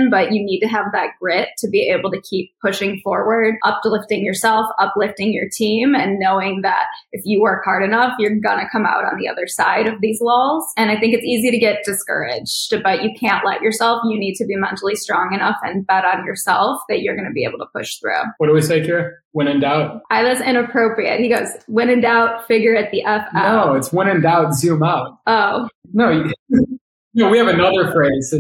but 0.10 0.32
you 0.32 0.44
need 0.44 0.60
to 0.60 0.68
have 0.68 0.86
that 0.94 1.12
grit 1.20 1.50
to 1.58 1.70
be 1.70 1.90
able 1.90 2.12
to 2.12 2.22
keep 2.22 2.52
pushing 2.62 3.00
forward 3.04 3.56
uplifting 3.64 4.24
yourself, 4.24 4.68
uplifting 4.80 5.34
your 5.34 5.50
team, 5.52 5.96
and 5.96 6.20
knowing 6.20 6.62
that 6.62 6.86
if 7.12 7.22
you 7.26 7.42
work 7.42 7.64
hard 7.64 7.84
enough, 7.84 8.14
you're 8.20 8.40
going 8.40 8.60
to 8.60 8.70
come 8.72 8.86
out 8.86 9.06
on 9.06 9.18
the 9.18 9.28
other 9.28 9.48
side 9.48 9.88
of 9.88 10.02
these 10.02 10.22
lulls. 10.22 10.66
And 10.78 10.92
I 10.92 11.00
think 11.00 11.14
it's 11.14 11.26
easy 11.26 11.52
to 11.52 11.58
get 11.58 11.84
discouraged, 11.86 12.74
but 12.84 13.04
you 13.04 13.12
can't 13.20 13.46
let 13.46 13.62
yourself. 13.62 14.02
You 14.06 14.20
need 14.20 14.36
to 14.36 14.46
be 14.46 14.56
mentally 14.56 14.96
strong 14.96 15.34
enough 15.34 15.58
and 15.64 15.86
bet 15.86 16.06
on 16.06 16.26
yourself 16.26 16.82
that 16.90 17.02
you're 17.02 17.16
going 17.16 17.28
to 17.28 17.34
be 17.34 17.44
able 17.44 17.60
to 17.60 17.68
push 17.74 17.98
through. 17.98 18.14
What 18.38 18.48
do 18.48 18.54
we 18.54 18.62
say, 18.62 18.82
Kira? 18.82 19.12
When 19.32 19.48
in 19.48 19.60
doubt? 19.60 20.02
I 20.10 20.24
was 20.24 20.42
inappropriate. 20.42 21.20
He 21.20 21.30
goes, 21.30 21.50
when 21.68 21.90
in 21.90 22.02
doubt, 22.02 22.48
figure 22.48 22.74
it 22.74 22.92
the 22.92 23.04
F 23.04 23.28
out. 23.36 23.68
No, 23.68 23.74
it's 23.74 23.94
when 23.94 24.08
in 24.08 24.22
doubt, 24.22 24.54
zoom 24.54 24.84
out. 24.84 25.20
Oh. 25.28 25.68
No, 25.94 26.10
you, 26.10 26.34
know, 27.14 27.30
we 27.30 27.38
have 27.38 27.48
another 27.48 27.92
phrase. 27.92 28.34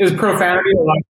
Is, 0.00 0.12
profanity 0.12 0.70
allowed 0.76 1.02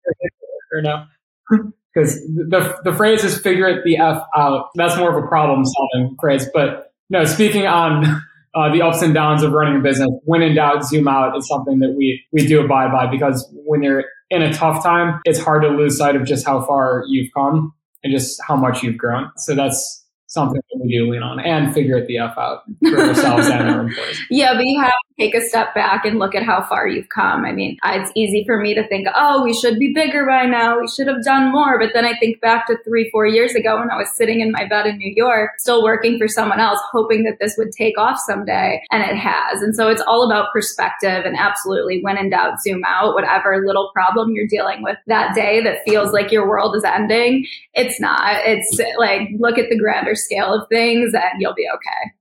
or 0.74 0.82
no? 0.82 1.06
because 1.94 2.22
the 2.26 2.78
the 2.84 2.94
phrase 2.94 3.24
is 3.24 3.40
"figure 3.40 3.68
it 3.68 3.84
the 3.84 3.98
f 3.98 4.22
out." 4.36 4.70
That's 4.76 4.98
more 4.98 5.16
of 5.18 5.24
a 5.24 5.28
problem 5.28 5.64
solving 5.66 6.18
phrase. 6.20 6.48
But 6.54 6.94
no, 7.10 7.26
speaking 7.26 7.66
on 7.66 8.04
uh, 8.56 8.72
the 8.72 8.82
ups 8.82 9.02
and 9.02 9.14
downs 9.14 9.44
of 9.44 9.52
running 9.52 9.80
a 9.80 9.84
business, 9.84 10.10
when 10.24 10.42
in 10.42 10.56
doubt, 10.56 10.86
zoom 10.86 11.08
out 11.08 11.38
is 11.38 11.48
something 11.48 11.80
that 11.80 11.96
we 11.98 12.24
we 12.32 12.46
do 12.46 12.64
abide 12.64 12.92
by 12.92 13.10
because 13.10 13.48
when 13.54 13.84
you're 13.84 14.04
in 14.30 14.42
a 14.42 14.54
tough 14.54 14.84
time, 14.84 15.20
it's 15.26 15.40
hard 15.40 15.64
to 15.64 15.70
lose 15.70 15.98
sight 15.98 16.16
of 16.16 16.26
just 16.26 16.46
how 16.46 16.62
far 16.66 17.04
you've 17.08 17.32
come 17.34 17.74
and 18.04 18.14
just 18.14 18.40
how 18.48 18.56
much 18.56 18.84
you've 18.84 18.98
grown. 18.98 19.32
So 19.38 19.56
that's 19.56 20.06
something 20.28 20.62
that 20.72 20.80
we 20.84 20.92
do 20.96 21.12
lean 21.12 21.24
on 21.24 21.40
and 21.40 21.74
figure 21.74 21.98
it 21.98 22.08
the 22.08 22.20
F 22.20 22.38
out 22.38 22.62
for 22.88 23.00
ourselves 23.00 23.48
and 23.48 23.68
our 23.68 23.80
employees. 23.88 24.22
Yeah, 24.30 24.54
but 24.54 24.64
you 24.64 24.80
have 24.82 24.94
take 25.20 25.36
a 25.36 25.42
step 25.42 25.74
back 25.76 26.06
and 26.06 26.18
look 26.18 26.34
at 26.34 26.44
how 26.44 26.64
far 26.64 26.88
you've 26.88 27.10
come. 27.10 27.44
I 27.46 27.52
mean, 27.52 27.78
it's 27.84 28.12
easy 28.16 28.44
for 28.46 28.60
me 28.60 28.74
to 28.74 28.88
think, 28.88 29.08
oh, 29.16 29.44
we 29.44 29.54
should 29.54 29.78
be 29.78 29.94
bigger 29.94 30.26
by 30.26 30.46
now. 30.46 30.80
We 30.80 30.88
should 30.88 31.08
have 31.08 31.24
done 31.24 31.52
more. 31.52 31.78
But 31.78 31.92
then 31.94 32.06
I 32.06 32.18
think 32.20 32.40
back 32.42 32.68
to 32.68 32.78
three, 32.84 33.10
four 33.12 33.28
years 33.28 33.54
ago 33.54 33.80
when 33.80 33.92
I 33.92 33.98
was 33.98 34.16
sitting 34.16 34.40
in 34.40 34.52
my 34.52 34.66
bed 34.66 34.86
in 34.86 34.98
New 34.98 35.14
York, 35.16 35.52
still 35.58 35.84
working 35.84 36.18
for 36.18 36.28
someone 36.28 36.60
else, 36.60 36.80
hoping 36.92 37.24
that 37.24 37.38
this 37.40 37.56
would 37.58 37.72
take 37.72 37.98
off 37.98 38.20
someday. 38.26 38.82
And 38.92 39.04
it 39.04 39.16
has. 39.16 39.62
And 39.62 39.76
so 39.76 39.90
it's 39.90 40.02
all 40.02 40.26
about 40.26 40.54
perspective 40.54 41.26
and 41.26 41.38
absolutely 41.38 42.02
when 42.02 42.18
in 42.18 42.30
doubt, 42.30 42.62
zoom 42.62 42.84
out. 42.88 43.14
Whatever 43.14 43.66
little 43.66 43.92
problem 43.94 44.32
you're 44.32 44.48
dealing 44.48 44.82
with 44.82 44.98
that 45.08 45.36
day 45.36 45.62
that 45.64 45.80
feels 45.86 46.14
like 46.14 46.32
your 46.32 46.48
world 46.48 46.76
is 46.76 46.84
ending, 46.84 47.46
it's 47.74 48.00
not. 48.00 48.46
It's 48.46 48.80
like, 48.98 49.30
look 49.38 49.58
at 49.58 49.70
the 49.70 49.78
grander 49.78 50.16
scale 50.16 50.54
of 50.54 50.68
things 50.70 51.14
and 51.14 51.42
you'll 51.42 51.56
be 51.56 51.68
okay. 51.76 52.14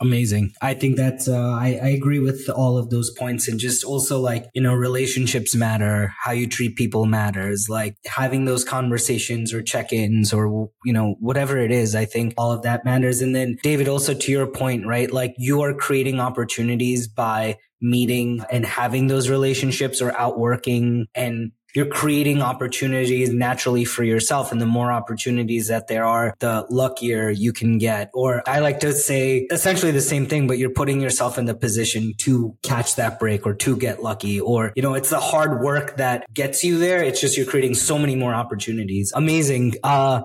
Amazing. 0.00 0.52
I 0.60 0.74
think 0.74 0.96
that 0.96 1.28
uh, 1.28 1.32
I, 1.34 1.78
I 1.82 1.88
agree 1.90 2.18
with 2.18 2.48
all 2.48 2.76
of 2.76 2.90
those 2.90 3.10
points 3.10 3.46
and 3.46 3.60
just 3.60 3.84
also 3.84 4.18
like, 4.18 4.46
you 4.52 4.60
know, 4.60 4.74
relationships 4.74 5.54
matter. 5.54 6.12
How 6.24 6.32
you 6.32 6.48
treat 6.48 6.76
people 6.76 7.06
matters. 7.06 7.68
Like 7.68 7.96
having 8.04 8.44
those 8.44 8.64
conversations 8.64 9.54
or 9.54 9.62
check-ins 9.62 10.32
or, 10.32 10.68
you 10.84 10.92
know, 10.92 11.14
whatever 11.20 11.58
it 11.58 11.70
is. 11.70 11.94
I 11.94 12.06
think 12.06 12.34
all 12.36 12.50
of 12.50 12.62
that 12.62 12.84
matters. 12.84 13.20
And 13.20 13.36
then 13.36 13.56
David, 13.62 13.86
also 13.86 14.14
to 14.14 14.32
your 14.32 14.48
point, 14.48 14.84
right? 14.86 15.10
Like 15.12 15.34
you 15.38 15.62
are 15.62 15.72
creating 15.72 16.18
opportunities 16.18 17.06
by 17.06 17.58
meeting 17.80 18.44
and 18.50 18.64
having 18.64 19.06
those 19.06 19.28
relationships 19.28 20.02
or 20.02 20.16
outworking 20.18 21.06
and 21.14 21.52
you're 21.74 21.86
creating 21.86 22.40
opportunities 22.40 23.32
naturally 23.32 23.84
for 23.84 24.04
yourself. 24.04 24.52
And 24.52 24.60
the 24.60 24.66
more 24.66 24.92
opportunities 24.92 25.68
that 25.68 25.88
there 25.88 26.04
are, 26.04 26.34
the 26.38 26.66
luckier 26.70 27.30
you 27.30 27.52
can 27.52 27.78
get. 27.78 28.10
Or 28.14 28.42
I 28.46 28.60
like 28.60 28.80
to 28.80 28.92
say 28.92 29.46
essentially 29.50 29.90
the 29.90 30.00
same 30.00 30.26
thing, 30.26 30.46
but 30.46 30.58
you're 30.58 30.70
putting 30.70 31.00
yourself 31.00 31.36
in 31.36 31.46
the 31.46 31.54
position 31.54 32.14
to 32.18 32.56
catch 32.62 32.96
that 32.96 33.18
break 33.18 33.46
or 33.46 33.54
to 33.54 33.76
get 33.76 34.02
lucky. 34.02 34.40
Or, 34.40 34.72
you 34.76 34.82
know, 34.82 34.94
it's 34.94 35.10
the 35.10 35.20
hard 35.20 35.60
work 35.62 35.96
that 35.96 36.32
gets 36.32 36.62
you 36.62 36.78
there. 36.78 37.02
It's 37.02 37.20
just 37.20 37.36
you're 37.36 37.46
creating 37.46 37.74
so 37.74 37.98
many 37.98 38.14
more 38.14 38.34
opportunities. 38.34 39.12
Amazing. 39.14 39.74
Uh, 39.82 40.22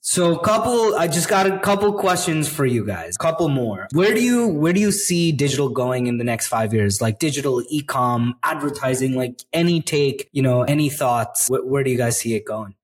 so 0.00 0.36
couple, 0.36 0.94
I 0.96 1.08
just 1.08 1.28
got 1.28 1.46
a 1.46 1.58
couple 1.58 1.92
questions 1.92 2.48
for 2.48 2.64
you 2.64 2.86
guys. 2.86 3.16
Couple 3.16 3.48
more. 3.48 3.86
Where 3.92 4.14
do 4.14 4.22
you, 4.22 4.48
where 4.48 4.72
do 4.72 4.80
you 4.80 4.92
see 4.92 5.30
digital 5.30 5.68
going 5.68 6.06
in 6.06 6.18
the 6.18 6.24
next 6.24 6.48
five 6.48 6.72
years? 6.72 7.00
Like 7.02 7.18
digital 7.18 7.62
e-com, 7.68 8.36
advertising, 8.42 9.14
like 9.14 9.42
any 9.52 9.82
take, 9.82 10.28
you 10.32 10.42
know, 10.42 10.62
any 10.62 10.88
thoughts? 10.88 11.48
Where 11.50 11.84
do 11.84 11.90
you 11.90 11.98
guys 11.98 12.18
see 12.18 12.34
it 12.34 12.46
going? 12.46 12.74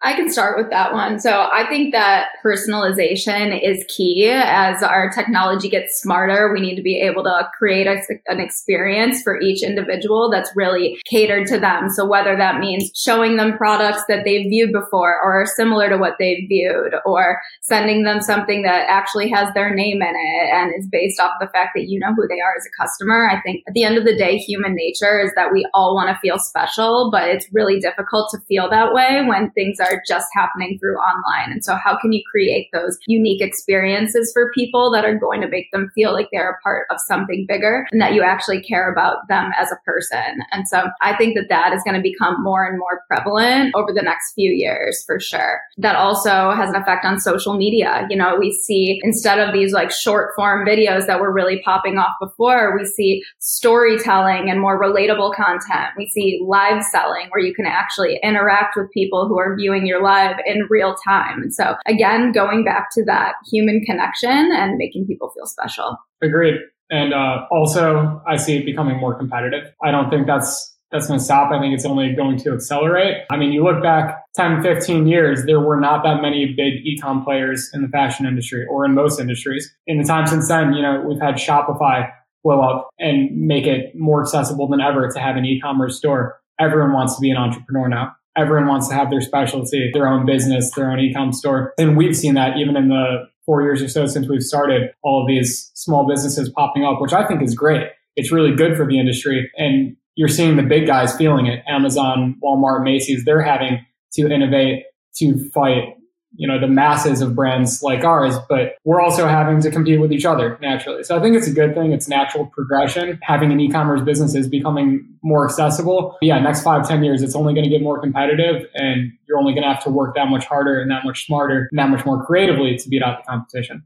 I 0.00 0.14
can 0.14 0.30
start 0.30 0.56
with 0.56 0.70
that 0.70 0.92
one. 0.92 1.18
So 1.18 1.48
I 1.52 1.66
think 1.68 1.92
that 1.92 2.28
personalization 2.44 3.60
is 3.60 3.84
key. 3.88 4.30
As 4.30 4.80
our 4.80 5.10
technology 5.10 5.68
gets 5.68 6.00
smarter, 6.00 6.52
we 6.52 6.60
need 6.60 6.76
to 6.76 6.82
be 6.82 7.00
able 7.00 7.24
to 7.24 7.50
create 7.58 7.88
a, 7.88 8.00
an 8.28 8.38
experience 8.38 9.22
for 9.22 9.40
each 9.40 9.64
individual 9.64 10.30
that's 10.30 10.52
really 10.54 11.00
catered 11.10 11.48
to 11.48 11.58
them. 11.58 11.88
So 11.90 12.06
whether 12.06 12.36
that 12.36 12.60
means 12.60 12.92
showing 12.94 13.36
them 13.36 13.56
products 13.56 14.04
that 14.06 14.24
they've 14.24 14.48
viewed 14.48 14.72
before 14.72 15.20
or 15.20 15.42
are 15.42 15.46
similar 15.46 15.88
to 15.88 15.98
what 15.98 16.14
they've 16.20 16.46
viewed 16.48 16.94
or 17.04 17.40
sending 17.62 18.04
them 18.04 18.20
something 18.20 18.62
that 18.62 18.86
actually 18.88 19.28
has 19.30 19.52
their 19.54 19.74
name 19.74 20.00
in 20.00 20.14
it 20.14 20.52
and 20.52 20.72
is 20.78 20.86
based 20.86 21.18
off 21.18 21.32
the 21.40 21.48
fact 21.48 21.70
that 21.74 21.88
you 21.88 21.98
know 21.98 22.14
who 22.14 22.28
they 22.28 22.40
are 22.40 22.54
as 22.56 22.64
a 22.64 22.82
customer. 22.82 23.28
I 23.28 23.40
think 23.40 23.64
at 23.66 23.74
the 23.74 23.82
end 23.82 23.98
of 23.98 24.04
the 24.04 24.16
day, 24.16 24.36
human 24.36 24.76
nature 24.76 25.20
is 25.20 25.32
that 25.34 25.52
we 25.52 25.66
all 25.74 25.96
want 25.96 26.08
to 26.08 26.20
feel 26.20 26.38
special, 26.38 27.10
but 27.10 27.28
it's 27.28 27.48
really 27.52 27.80
difficult 27.80 28.30
to 28.30 28.38
feel 28.46 28.70
that 28.70 28.94
way 28.94 29.24
when 29.26 29.50
things 29.50 29.80
are 29.80 29.87
are 29.90 30.02
just 30.06 30.28
happening 30.34 30.78
through 30.78 30.96
online. 30.96 31.52
And 31.52 31.64
so 31.64 31.76
how 31.76 31.98
can 31.98 32.12
you 32.12 32.22
create 32.30 32.68
those 32.72 32.98
unique 33.06 33.42
experiences 33.42 34.30
for 34.32 34.50
people 34.54 34.90
that 34.92 35.04
are 35.04 35.18
going 35.18 35.40
to 35.40 35.48
make 35.48 35.70
them 35.72 35.90
feel 35.94 36.12
like 36.12 36.28
they're 36.32 36.58
a 36.58 36.62
part 36.62 36.86
of 36.90 36.98
something 37.00 37.46
bigger 37.48 37.86
and 37.92 38.00
that 38.00 38.14
you 38.14 38.22
actually 38.22 38.62
care 38.62 38.90
about 38.90 39.28
them 39.28 39.50
as 39.58 39.70
a 39.72 39.78
person. 39.84 40.42
And 40.52 40.68
so 40.68 40.88
I 41.00 41.16
think 41.16 41.36
that 41.36 41.48
that 41.48 41.72
is 41.72 41.82
going 41.84 41.96
to 41.96 42.02
become 42.02 42.42
more 42.42 42.64
and 42.64 42.78
more 42.78 43.02
prevalent 43.08 43.74
over 43.74 43.92
the 43.92 44.02
next 44.02 44.32
few 44.34 44.50
years 44.50 45.02
for 45.06 45.20
sure. 45.20 45.60
That 45.78 45.96
also 45.96 46.50
has 46.52 46.70
an 46.70 46.76
effect 46.76 47.04
on 47.04 47.20
social 47.20 47.56
media. 47.56 48.06
You 48.10 48.16
know, 48.16 48.36
we 48.38 48.52
see 48.52 49.00
instead 49.02 49.38
of 49.38 49.52
these 49.52 49.72
like 49.72 49.90
short 49.90 50.32
form 50.36 50.66
videos 50.66 51.06
that 51.06 51.20
were 51.20 51.32
really 51.32 51.62
popping 51.64 51.98
off 51.98 52.14
before, 52.20 52.76
we 52.76 52.84
see 52.84 53.22
storytelling 53.38 54.50
and 54.50 54.60
more 54.60 54.80
relatable 54.80 55.34
content. 55.34 55.92
We 55.96 56.06
see 56.08 56.40
live 56.46 56.82
selling 56.82 57.28
where 57.30 57.44
you 57.44 57.54
can 57.54 57.66
actually 57.66 58.18
interact 58.22 58.76
with 58.76 58.90
people 58.92 59.28
who 59.28 59.38
are 59.38 59.56
viewing 59.56 59.77
your 59.86 60.02
live 60.02 60.36
in 60.46 60.66
real 60.68 60.94
time. 61.04 61.50
So 61.50 61.74
again, 61.86 62.32
going 62.32 62.64
back 62.64 62.88
to 62.92 63.04
that 63.04 63.34
human 63.50 63.82
connection 63.84 64.50
and 64.52 64.76
making 64.76 65.06
people 65.06 65.30
feel 65.30 65.46
special. 65.46 65.96
Agreed. 66.22 66.56
And 66.90 67.12
uh, 67.12 67.46
also, 67.50 68.22
I 68.26 68.36
see 68.36 68.58
it 68.58 68.64
becoming 68.64 68.98
more 68.98 69.14
competitive. 69.14 69.72
I 69.82 69.90
don't 69.90 70.10
think 70.10 70.26
that's 70.26 70.74
that's 70.90 71.06
going 71.06 71.18
to 71.18 71.24
stop. 71.24 71.52
I 71.52 71.60
think 71.60 71.74
it's 71.74 71.84
only 71.84 72.14
going 72.14 72.38
to 72.38 72.54
accelerate. 72.54 73.24
I 73.30 73.36
mean, 73.36 73.52
you 73.52 73.62
look 73.62 73.82
back 73.82 74.22
10, 74.36 74.62
15 74.62 75.06
years, 75.06 75.44
there 75.44 75.60
were 75.60 75.78
not 75.78 76.02
that 76.04 76.22
many 76.22 76.46
big 76.56 76.86
e-com 76.86 77.24
players 77.24 77.70
in 77.74 77.82
the 77.82 77.88
fashion 77.88 78.24
industry 78.24 78.64
or 78.70 78.86
in 78.86 78.94
most 78.94 79.20
industries. 79.20 79.70
In 79.86 79.98
the 79.98 80.04
time 80.04 80.26
since 80.26 80.48
then, 80.48 80.72
you 80.72 80.80
know, 80.80 81.04
we've 81.06 81.20
had 81.20 81.34
Shopify 81.34 82.10
blow 82.42 82.62
up 82.62 82.88
and 82.98 83.30
make 83.36 83.66
it 83.66 83.94
more 83.94 84.22
accessible 84.22 84.66
than 84.68 84.80
ever 84.80 85.10
to 85.10 85.20
have 85.20 85.36
an 85.36 85.44
e-commerce 85.44 85.98
store. 85.98 86.40
Everyone 86.58 86.92
wants 86.92 87.14
to 87.16 87.20
be 87.20 87.30
an 87.30 87.36
entrepreneur 87.36 87.88
now. 87.88 88.14
Everyone 88.38 88.68
wants 88.68 88.88
to 88.88 88.94
have 88.94 89.10
their 89.10 89.20
specialty, 89.20 89.90
their 89.92 90.06
own 90.06 90.24
business, 90.24 90.70
their 90.76 90.90
own 90.90 91.00
e-com 91.00 91.32
store. 91.32 91.74
And 91.76 91.96
we've 91.96 92.16
seen 92.16 92.34
that 92.34 92.56
even 92.56 92.76
in 92.76 92.88
the 92.88 93.28
four 93.44 93.62
years 93.62 93.82
or 93.82 93.88
so 93.88 94.06
since 94.06 94.28
we've 94.28 94.42
started 94.42 94.90
all 95.02 95.22
of 95.22 95.26
these 95.26 95.70
small 95.74 96.06
businesses 96.06 96.48
popping 96.50 96.84
up, 96.84 97.00
which 97.00 97.12
I 97.12 97.26
think 97.26 97.42
is 97.42 97.54
great. 97.54 97.88
It's 98.14 98.30
really 98.30 98.54
good 98.54 98.76
for 98.76 98.86
the 98.86 98.98
industry. 98.98 99.50
And 99.56 99.96
you're 100.14 100.28
seeing 100.28 100.56
the 100.56 100.62
big 100.62 100.86
guys 100.86 101.16
feeling 101.16 101.46
it. 101.46 101.64
Amazon, 101.68 102.36
Walmart, 102.42 102.84
Macy's, 102.84 103.24
they're 103.24 103.42
having 103.42 103.84
to 104.12 104.32
innovate 104.32 104.84
to 105.16 105.50
fight 105.50 105.94
you 106.38 106.46
know, 106.46 106.58
the 106.60 106.68
masses 106.68 107.20
of 107.20 107.34
brands 107.34 107.82
like 107.82 108.04
ours, 108.04 108.36
but 108.48 108.76
we're 108.84 109.00
also 109.00 109.26
having 109.26 109.60
to 109.60 109.72
compete 109.72 110.00
with 110.00 110.12
each 110.12 110.24
other 110.24 110.56
naturally. 110.62 111.02
So 111.02 111.18
I 111.18 111.20
think 111.20 111.34
it's 111.34 111.48
a 111.48 111.52
good 111.52 111.74
thing. 111.74 111.90
It's 111.90 112.06
natural 112.06 112.46
progression. 112.46 113.18
Having 113.22 113.50
an 113.50 113.58
e-commerce 113.58 114.02
business 114.02 114.36
is 114.36 114.46
becoming 114.46 115.04
more 115.20 115.44
accessible. 115.44 116.16
But 116.20 116.26
yeah, 116.26 116.38
next 116.38 116.62
five, 116.62 116.86
ten 116.86 117.02
years, 117.02 117.22
it's 117.22 117.34
only 117.34 117.54
going 117.54 117.64
to 117.64 117.70
get 117.70 117.82
more 117.82 118.00
competitive 118.00 118.68
and 118.74 119.10
you're 119.26 119.36
only 119.36 119.52
going 119.52 119.64
to 119.64 119.68
have 119.68 119.82
to 119.82 119.90
work 119.90 120.14
that 120.14 120.28
much 120.28 120.44
harder 120.44 120.80
and 120.80 120.88
that 120.92 121.04
much 121.04 121.26
smarter 121.26 121.66
and 121.72 121.78
that 121.78 121.90
much 121.90 122.06
more 122.06 122.24
creatively 122.24 122.76
to 122.76 122.88
beat 122.88 123.02
out 123.02 123.18
the 123.18 123.28
competition. 123.28 123.82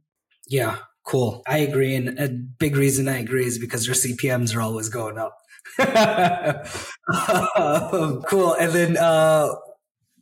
Yeah, 0.46 0.76
cool. 1.04 1.42
I 1.48 1.58
agree. 1.58 1.94
And 1.94 2.18
a 2.18 2.28
big 2.28 2.76
reason 2.76 3.08
I 3.08 3.16
agree 3.16 3.46
is 3.46 3.58
because 3.58 3.86
your 3.86 3.96
CPMs 3.96 4.54
are 4.54 4.60
always 4.60 4.90
going 4.90 5.16
up. 5.16 5.38
um, 7.56 8.20
cool. 8.28 8.52
And 8.52 8.72
then, 8.72 8.96
uh, 8.98 9.54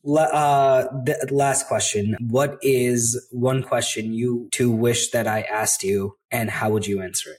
uh, 0.04 0.82
the 1.04 1.28
last 1.30 1.68
question. 1.68 2.16
What 2.20 2.58
is 2.62 3.28
one 3.30 3.62
question 3.62 4.12
you 4.12 4.48
two 4.52 4.70
wish 4.70 5.10
that 5.10 5.26
I 5.26 5.42
asked 5.42 5.82
you, 5.82 6.16
and 6.30 6.50
how 6.50 6.70
would 6.70 6.86
you 6.86 7.00
answer 7.02 7.30
it? 7.30 7.38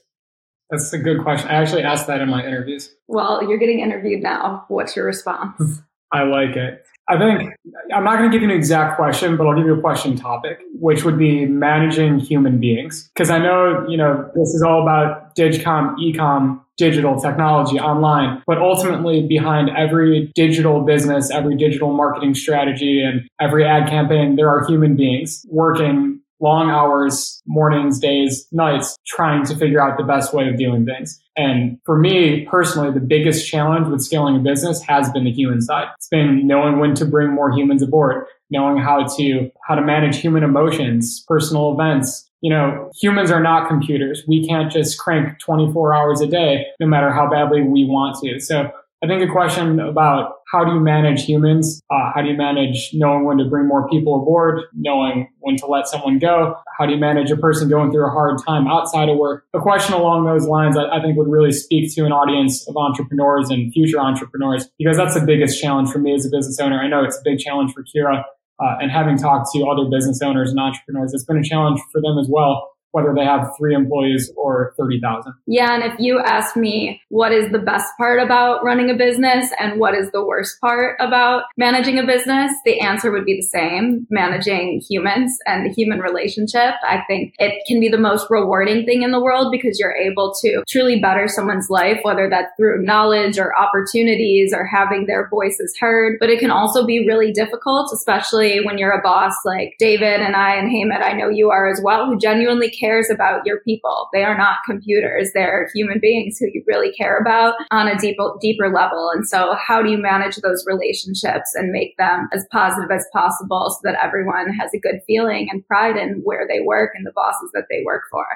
That's 0.70 0.92
a 0.92 0.98
good 0.98 1.22
question. 1.22 1.48
I 1.48 1.54
actually 1.54 1.82
asked 1.82 2.06
that 2.06 2.20
in 2.20 2.30
my 2.30 2.44
interviews. 2.44 2.94
Well, 3.06 3.46
you're 3.46 3.58
getting 3.58 3.80
interviewed 3.80 4.22
now. 4.22 4.64
What's 4.68 4.96
your 4.96 5.04
response? 5.04 5.80
I 6.12 6.22
like 6.22 6.56
it. 6.56 6.84
I 7.08 7.18
think 7.18 7.50
I'm 7.94 8.04
not 8.04 8.18
going 8.18 8.30
to 8.30 8.34
give 8.34 8.42
you 8.42 8.50
an 8.50 8.56
exact 8.56 8.96
question, 8.96 9.36
but 9.36 9.46
I'll 9.46 9.56
give 9.56 9.66
you 9.66 9.74
a 9.74 9.80
question 9.80 10.16
topic, 10.16 10.58
which 10.74 11.04
would 11.04 11.18
be 11.18 11.46
managing 11.46 12.20
human 12.20 12.60
beings. 12.60 13.10
Because 13.14 13.28
I 13.28 13.38
know, 13.38 13.84
you 13.88 13.96
know, 13.96 14.30
this 14.34 14.54
is 14.54 14.62
all 14.62 14.82
about 14.82 15.34
digicom, 15.36 15.96
ecom, 15.98 16.61
digital 16.82 17.20
technology 17.20 17.78
online, 17.78 18.42
but 18.44 18.58
ultimately 18.58 19.24
behind 19.24 19.70
every 19.70 20.32
digital 20.34 20.80
business, 20.80 21.30
every 21.30 21.56
digital 21.56 21.92
marketing 21.92 22.34
strategy 22.34 23.00
and 23.00 23.22
every 23.40 23.64
ad 23.64 23.88
campaign, 23.88 24.34
there 24.34 24.48
are 24.48 24.66
human 24.66 24.96
beings 24.96 25.46
working 25.48 26.20
long 26.40 26.70
hours, 26.70 27.40
mornings, 27.46 28.00
days, 28.00 28.48
nights, 28.50 28.96
trying 29.06 29.46
to 29.46 29.54
figure 29.54 29.80
out 29.80 29.96
the 29.96 30.02
best 30.02 30.34
way 30.34 30.48
of 30.48 30.58
doing 30.58 30.84
things. 30.84 31.20
And 31.36 31.78
for 31.86 31.96
me 31.96 32.44
personally, 32.50 32.92
the 32.92 32.98
biggest 33.00 33.48
challenge 33.48 33.86
with 33.86 34.02
scaling 34.02 34.34
a 34.34 34.40
business 34.40 34.82
has 34.82 35.10
been 35.12 35.24
the 35.24 35.30
human 35.30 35.60
side. 35.62 35.86
It's 35.96 36.08
been 36.08 36.46
knowing 36.46 36.80
when 36.80 36.94
to 36.96 37.04
bring 37.04 37.30
more 37.30 37.52
humans 37.52 37.80
aboard, 37.80 38.26
knowing 38.50 38.76
how 38.76 39.06
to, 39.16 39.50
how 39.68 39.76
to 39.76 39.82
manage 39.82 40.16
human 40.16 40.42
emotions, 40.42 41.24
personal 41.28 41.72
events. 41.72 42.28
You 42.42 42.50
know, 42.50 42.90
humans 43.00 43.30
are 43.30 43.42
not 43.42 43.68
computers. 43.68 44.22
We 44.28 44.46
can't 44.46 44.70
just 44.70 44.98
crank 44.98 45.38
24 45.38 45.94
hours 45.94 46.20
a 46.20 46.26
day, 46.26 46.66
no 46.80 46.86
matter 46.86 47.10
how 47.12 47.30
badly 47.30 47.62
we 47.62 47.84
want 47.84 48.18
to. 48.22 48.40
So 48.40 48.70
I 49.02 49.08
think 49.08 49.28
a 49.28 49.32
question 49.32 49.80
about 49.80 50.34
how 50.52 50.64
do 50.64 50.74
you 50.74 50.80
manage 50.80 51.24
humans? 51.24 51.80
Uh, 51.90 52.12
how 52.14 52.22
do 52.22 52.28
you 52.28 52.36
manage 52.36 52.90
knowing 52.92 53.24
when 53.24 53.38
to 53.38 53.44
bring 53.46 53.66
more 53.66 53.88
people 53.88 54.22
aboard, 54.22 54.60
knowing 54.74 55.28
when 55.40 55.56
to 55.56 55.66
let 55.66 55.88
someone 55.88 56.20
go? 56.20 56.54
How 56.78 56.86
do 56.86 56.92
you 56.92 56.98
manage 56.98 57.28
a 57.32 57.36
person 57.36 57.68
going 57.68 57.90
through 57.90 58.06
a 58.06 58.10
hard 58.10 58.38
time 58.46 58.68
outside 58.68 59.08
of 59.08 59.18
work? 59.18 59.44
A 59.54 59.60
question 59.60 59.94
along 59.94 60.26
those 60.26 60.46
lines, 60.46 60.76
I, 60.76 60.84
I 60.84 61.02
think 61.02 61.16
would 61.16 61.26
really 61.26 61.50
speak 61.50 61.92
to 61.96 62.04
an 62.04 62.12
audience 62.12 62.68
of 62.68 62.76
entrepreneurs 62.76 63.50
and 63.50 63.72
future 63.72 63.98
entrepreneurs 63.98 64.68
because 64.78 64.96
that's 64.96 65.14
the 65.14 65.26
biggest 65.26 65.60
challenge 65.60 65.90
for 65.90 65.98
me 65.98 66.14
as 66.14 66.24
a 66.24 66.30
business 66.30 66.60
owner. 66.60 66.78
I 66.78 66.86
know 66.86 67.02
it's 67.02 67.16
a 67.16 67.22
big 67.24 67.40
challenge 67.40 67.72
for 67.72 67.82
Kira. 67.82 68.22
Uh, 68.62 68.76
and 68.80 68.92
having 68.92 69.18
talked 69.18 69.48
to 69.52 69.64
other 69.64 69.90
business 69.90 70.20
owners 70.22 70.50
and 70.50 70.60
entrepreneurs, 70.60 71.12
it's 71.12 71.24
been 71.24 71.38
a 71.38 71.42
challenge 71.42 71.80
for 71.90 72.00
them 72.00 72.16
as 72.18 72.28
well 72.30 72.71
whether 72.92 73.12
they 73.14 73.24
have 73.24 73.48
three 73.58 73.74
employees 73.74 74.32
or 74.36 74.74
30,000. 74.78 75.32
Yeah. 75.46 75.74
And 75.74 75.82
if 75.82 75.98
you 75.98 76.20
ask 76.20 76.56
me 76.56 77.00
what 77.08 77.32
is 77.32 77.50
the 77.50 77.58
best 77.58 77.86
part 77.98 78.22
about 78.22 78.64
running 78.64 78.90
a 78.90 78.94
business 78.94 79.50
and 79.58 79.80
what 79.80 79.94
is 79.94 80.10
the 80.12 80.24
worst 80.24 80.60
part 80.60 80.96
about 81.00 81.44
managing 81.56 81.98
a 81.98 82.06
business, 82.06 82.52
the 82.64 82.80
answer 82.80 83.10
would 83.10 83.24
be 83.24 83.36
the 83.36 83.58
same 83.58 84.06
managing 84.10 84.80
humans 84.88 85.36
and 85.46 85.66
the 85.66 85.72
human 85.72 86.00
relationship. 86.00 86.74
I 86.88 87.02
think 87.06 87.34
it 87.38 87.64
can 87.66 87.80
be 87.80 87.88
the 87.88 87.98
most 87.98 88.26
rewarding 88.30 88.84
thing 88.84 89.02
in 89.02 89.10
the 89.10 89.22
world 89.22 89.50
because 89.50 89.78
you're 89.78 89.96
able 89.96 90.34
to 90.42 90.62
truly 90.68 91.00
better 91.00 91.28
someone's 91.28 91.68
life, 91.70 91.98
whether 92.02 92.28
that's 92.28 92.52
through 92.56 92.82
knowledge 92.82 93.38
or 93.38 93.58
opportunities 93.58 94.52
or 94.54 94.66
having 94.66 95.06
their 95.06 95.28
voices 95.28 95.74
heard. 95.80 96.18
But 96.20 96.30
it 96.30 96.38
can 96.38 96.50
also 96.50 96.86
be 96.86 97.06
really 97.06 97.32
difficult, 97.32 97.90
especially 97.92 98.64
when 98.64 98.78
you're 98.78 98.92
a 98.92 99.02
boss 99.02 99.34
like 99.44 99.76
David 99.78 100.20
and 100.20 100.36
I 100.36 100.54
and 100.56 100.70
Hemant, 100.70 101.02
I 101.02 101.12
know 101.12 101.28
you 101.28 101.50
are 101.50 101.68
as 101.68 101.80
well, 101.82 102.06
who 102.06 102.18
genuinely 102.18 102.70
cares 102.82 103.08
about 103.10 103.46
your 103.46 103.60
people. 103.60 104.08
They 104.12 104.24
are 104.24 104.36
not 104.36 104.58
computers. 104.66 105.30
They're 105.34 105.68
human 105.74 106.00
beings 106.00 106.38
who 106.38 106.46
you 106.52 106.64
really 106.66 106.92
care 106.92 107.18
about 107.18 107.54
on 107.70 107.86
a 107.86 107.98
deeper, 107.98 108.32
deeper 108.40 108.72
level. 108.72 109.10
And 109.14 109.28
so 109.28 109.54
how 109.54 109.82
do 109.82 109.90
you 109.90 109.98
manage 109.98 110.36
those 110.36 110.64
relationships 110.66 111.54
and 111.54 111.70
make 111.70 111.96
them 111.96 112.28
as 112.32 112.44
positive 112.50 112.90
as 112.90 113.06
possible 113.12 113.70
so 113.70 113.78
that 113.84 114.02
everyone 114.02 114.52
has 114.54 114.70
a 114.74 114.80
good 114.80 115.00
feeling 115.06 115.48
and 115.50 115.66
pride 115.66 115.96
in 115.96 116.20
where 116.24 116.46
they 116.48 116.60
work 116.60 116.90
and 116.94 117.06
the 117.06 117.12
bosses 117.14 117.50
that 117.54 117.66
they 117.70 117.82
work 117.84 118.02
for? 118.10 118.26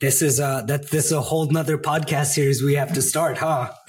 This 0.00 0.22
is 0.22 0.38
uh 0.38 0.62
that 0.62 0.90
this 0.90 1.06
is 1.06 1.12
a 1.12 1.20
whole 1.20 1.46
nother 1.50 1.76
podcast 1.76 2.26
series 2.26 2.62
we 2.62 2.74
have 2.74 2.92
to 2.94 3.02
start, 3.02 3.38
huh? 3.38 3.72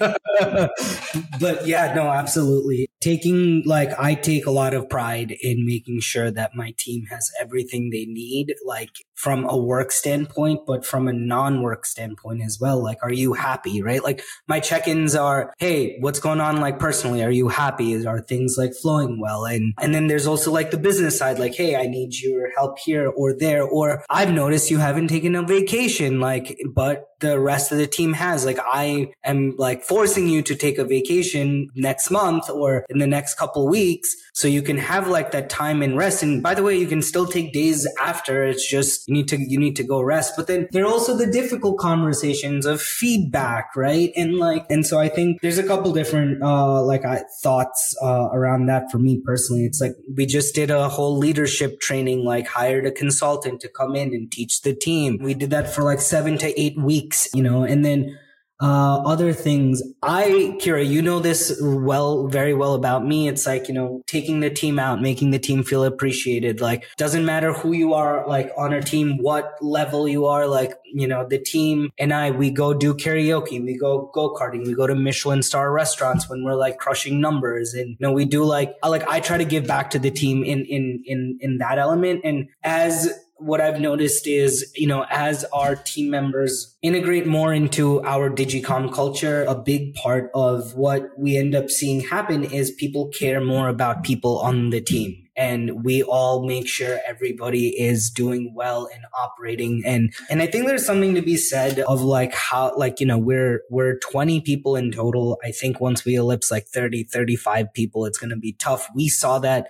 but 1.40 1.66
yeah, 1.68 1.94
no, 1.94 2.08
absolutely. 2.08 2.88
Taking 3.00 3.62
like 3.64 3.96
I 3.96 4.14
take 4.14 4.44
a 4.44 4.50
lot 4.50 4.74
of 4.74 4.90
pride 4.90 5.36
in 5.40 5.64
making 5.64 6.00
sure 6.00 6.32
that 6.32 6.56
my 6.56 6.74
team 6.76 7.04
has 7.10 7.30
everything 7.40 7.90
they 7.90 8.06
need, 8.06 8.54
like 8.66 8.90
from 9.14 9.44
a 9.48 9.56
work 9.56 9.92
standpoint, 9.92 10.60
but 10.66 10.84
from 10.84 11.06
a 11.06 11.12
non-work 11.12 11.84
standpoint 11.86 12.42
as 12.42 12.58
well. 12.60 12.82
Like, 12.82 12.98
are 13.02 13.12
you 13.12 13.34
happy? 13.34 13.80
Right? 13.80 14.02
Like 14.02 14.22
my 14.48 14.58
check-ins 14.58 15.14
are, 15.14 15.52
hey, 15.58 15.96
what's 16.00 16.18
going 16.18 16.40
on? 16.40 16.60
Like 16.60 16.78
personally, 16.80 17.22
are 17.22 17.30
you 17.30 17.48
happy? 17.48 18.04
Are 18.04 18.20
things 18.20 18.56
like 18.58 18.72
flowing 18.74 19.20
well? 19.20 19.44
And 19.44 19.74
and 19.80 19.94
then 19.94 20.08
there's 20.08 20.26
also 20.26 20.50
like 20.50 20.72
the 20.72 20.78
business 20.78 21.16
side, 21.16 21.38
like, 21.38 21.54
hey, 21.54 21.76
I 21.76 21.86
need 21.86 22.14
your 22.14 22.50
help 22.56 22.78
here 22.80 23.08
or 23.08 23.32
there, 23.38 23.62
or 23.62 24.02
I've 24.10 24.32
noticed 24.32 24.70
you 24.70 24.78
haven't 24.78 25.08
taken 25.08 25.36
a 25.36 25.42
vacation, 25.42 25.99
like, 26.20 26.58
but 26.74 27.04
the 27.20 27.38
rest 27.38 27.72
of 27.72 27.78
the 27.78 27.86
team 27.86 28.12
has. 28.14 28.44
Like 28.44 28.58
I 28.60 29.12
am 29.24 29.54
like 29.56 29.82
forcing 29.82 30.28
you 30.28 30.42
to 30.42 30.54
take 30.54 30.78
a 30.78 30.84
vacation 30.84 31.70
next 31.74 32.10
month 32.10 32.50
or 32.50 32.84
in 32.88 32.98
the 32.98 33.06
next 33.06 33.34
couple 33.34 33.68
weeks 33.68 34.16
so 34.32 34.48
you 34.48 34.62
can 34.62 34.78
have 34.78 35.08
like 35.08 35.32
that 35.32 35.50
time 35.50 35.82
and 35.82 35.96
rest. 35.96 36.22
And 36.22 36.42
by 36.42 36.54
the 36.54 36.62
way, 36.62 36.76
you 36.76 36.86
can 36.86 37.02
still 37.02 37.26
take 37.26 37.52
days 37.52 37.86
after. 38.00 38.44
It's 38.44 38.68
just 38.68 39.06
you 39.08 39.14
need 39.14 39.28
to 39.28 39.36
you 39.38 39.58
need 39.58 39.76
to 39.76 39.84
go 39.84 40.00
rest. 40.00 40.34
But 40.36 40.46
then 40.46 40.68
there 40.72 40.84
are 40.84 40.90
also 40.90 41.16
the 41.16 41.26
difficult 41.26 41.78
conversations 41.78 42.66
of 42.66 42.80
feedback, 42.80 43.76
right? 43.76 44.12
And 44.16 44.36
like 44.36 44.66
and 44.70 44.86
so 44.86 44.98
I 44.98 45.08
think 45.08 45.40
there's 45.42 45.58
a 45.58 45.66
couple 45.66 45.92
different 45.92 46.42
uh 46.42 46.82
like 46.82 47.04
I, 47.04 47.24
thoughts 47.42 47.96
uh 48.02 48.28
around 48.32 48.66
that 48.66 48.90
for 48.90 48.98
me 48.98 49.20
personally. 49.24 49.64
It's 49.64 49.80
like 49.80 49.94
we 50.16 50.26
just 50.26 50.54
did 50.54 50.70
a 50.70 50.88
whole 50.88 51.18
leadership 51.18 51.80
training, 51.80 52.24
like 52.24 52.46
hired 52.46 52.86
a 52.86 52.92
consultant 52.92 53.60
to 53.60 53.68
come 53.68 53.94
in 53.94 54.14
and 54.14 54.30
teach 54.30 54.62
the 54.62 54.74
team. 54.74 55.18
We 55.20 55.34
did 55.34 55.50
that 55.50 55.72
for 55.72 55.82
like 55.82 56.00
seven 56.00 56.38
to 56.38 56.60
eight 56.60 56.78
weeks 56.78 57.09
weeks, 57.10 57.28
you 57.34 57.42
know, 57.42 57.64
and 57.64 57.84
then 57.84 58.16
uh, 58.62 59.02
other 59.04 59.32
things. 59.32 59.82
I, 60.02 60.54
Kira, 60.60 60.86
you 60.86 61.00
know 61.00 61.18
this 61.18 61.58
well, 61.62 62.28
very 62.28 62.52
well 62.52 62.74
about 62.74 63.06
me. 63.06 63.26
It's 63.26 63.46
like, 63.46 63.68
you 63.68 63.74
know, 63.74 64.02
taking 64.06 64.40
the 64.40 64.50
team 64.50 64.78
out, 64.78 65.00
making 65.00 65.30
the 65.30 65.38
team 65.38 65.64
feel 65.64 65.82
appreciated. 65.82 66.60
Like, 66.60 66.84
doesn't 66.98 67.24
matter 67.24 67.54
who 67.54 67.72
you 67.72 67.94
are, 67.94 68.28
like 68.28 68.52
on 68.58 68.74
our 68.74 68.82
team, 68.82 69.16
what 69.16 69.56
level 69.62 70.06
you 70.06 70.26
are, 70.26 70.46
like, 70.46 70.74
you 70.84 71.08
know, 71.08 71.26
the 71.26 71.38
team 71.38 71.90
and 71.98 72.12
I, 72.12 72.32
we 72.32 72.50
go 72.50 72.74
do 72.74 72.92
karaoke, 72.92 73.64
we 73.64 73.78
go 73.78 74.10
go 74.12 74.34
karting, 74.34 74.66
we 74.66 74.74
go 74.74 74.86
to 74.86 74.94
Michelin 74.94 75.42
star 75.42 75.72
restaurants 75.72 76.28
when 76.28 76.44
we're 76.44 76.54
like 76.54 76.76
crushing 76.76 77.18
numbers. 77.18 77.72
And, 77.72 77.88
you 77.88 77.96
know, 78.00 78.12
we 78.12 78.26
do 78.26 78.44
like, 78.44 78.74
like, 78.86 79.08
I 79.08 79.20
try 79.20 79.38
to 79.38 79.44
give 79.46 79.66
back 79.66 79.88
to 79.90 79.98
the 79.98 80.10
team 80.10 80.44
in, 80.44 80.66
in, 80.66 81.02
in, 81.06 81.38
in 81.40 81.58
that 81.58 81.78
element. 81.78 82.20
And 82.24 82.48
as 82.62 83.08
what 83.40 83.60
I've 83.60 83.80
noticed 83.80 84.26
is, 84.26 84.70
you 84.76 84.86
know, 84.86 85.06
as 85.10 85.44
our 85.52 85.74
team 85.74 86.10
members 86.10 86.76
integrate 86.82 87.26
more 87.26 87.52
into 87.52 88.02
our 88.04 88.30
Digicom 88.30 88.92
culture, 88.92 89.44
a 89.44 89.54
big 89.54 89.94
part 89.94 90.30
of 90.34 90.74
what 90.74 91.18
we 91.18 91.36
end 91.36 91.54
up 91.54 91.70
seeing 91.70 92.00
happen 92.00 92.44
is 92.44 92.70
people 92.70 93.08
care 93.08 93.40
more 93.40 93.68
about 93.68 94.04
people 94.04 94.38
on 94.38 94.70
the 94.70 94.80
team. 94.80 95.26
And 95.36 95.84
we 95.84 96.02
all 96.02 96.46
make 96.46 96.68
sure 96.68 97.00
everybody 97.08 97.68
is 97.68 98.10
doing 98.10 98.52
well 98.54 98.90
and 98.92 99.04
operating. 99.18 99.82
And, 99.86 100.12
and 100.28 100.42
I 100.42 100.46
think 100.46 100.66
there's 100.66 100.84
something 100.84 101.14
to 101.14 101.22
be 101.22 101.38
said 101.38 101.78
of 101.78 102.02
like 102.02 102.34
how, 102.34 102.76
like, 102.76 103.00
you 103.00 103.06
know, 103.06 103.16
we're, 103.16 103.62
we're 103.70 103.98
20 104.00 104.42
people 104.42 104.76
in 104.76 104.92
total. 104.92 105.38
I 105.42 105.50
think 105.50 105.80
once 105.80 106.04
we 106.04 106.14
ellipse 106.14 106.50
like 106.50 106.66
30, 106.66 107.04
35 107.04 107.72
people, 107.72 108.04
it's 108.04 108.18
going 108.18 108.30
to 108.30 108.36
be 108.36 108.52
tough. 108.52 108.86
We 108.94 109.08
saw 109.08 109.38
that 109.38 109.68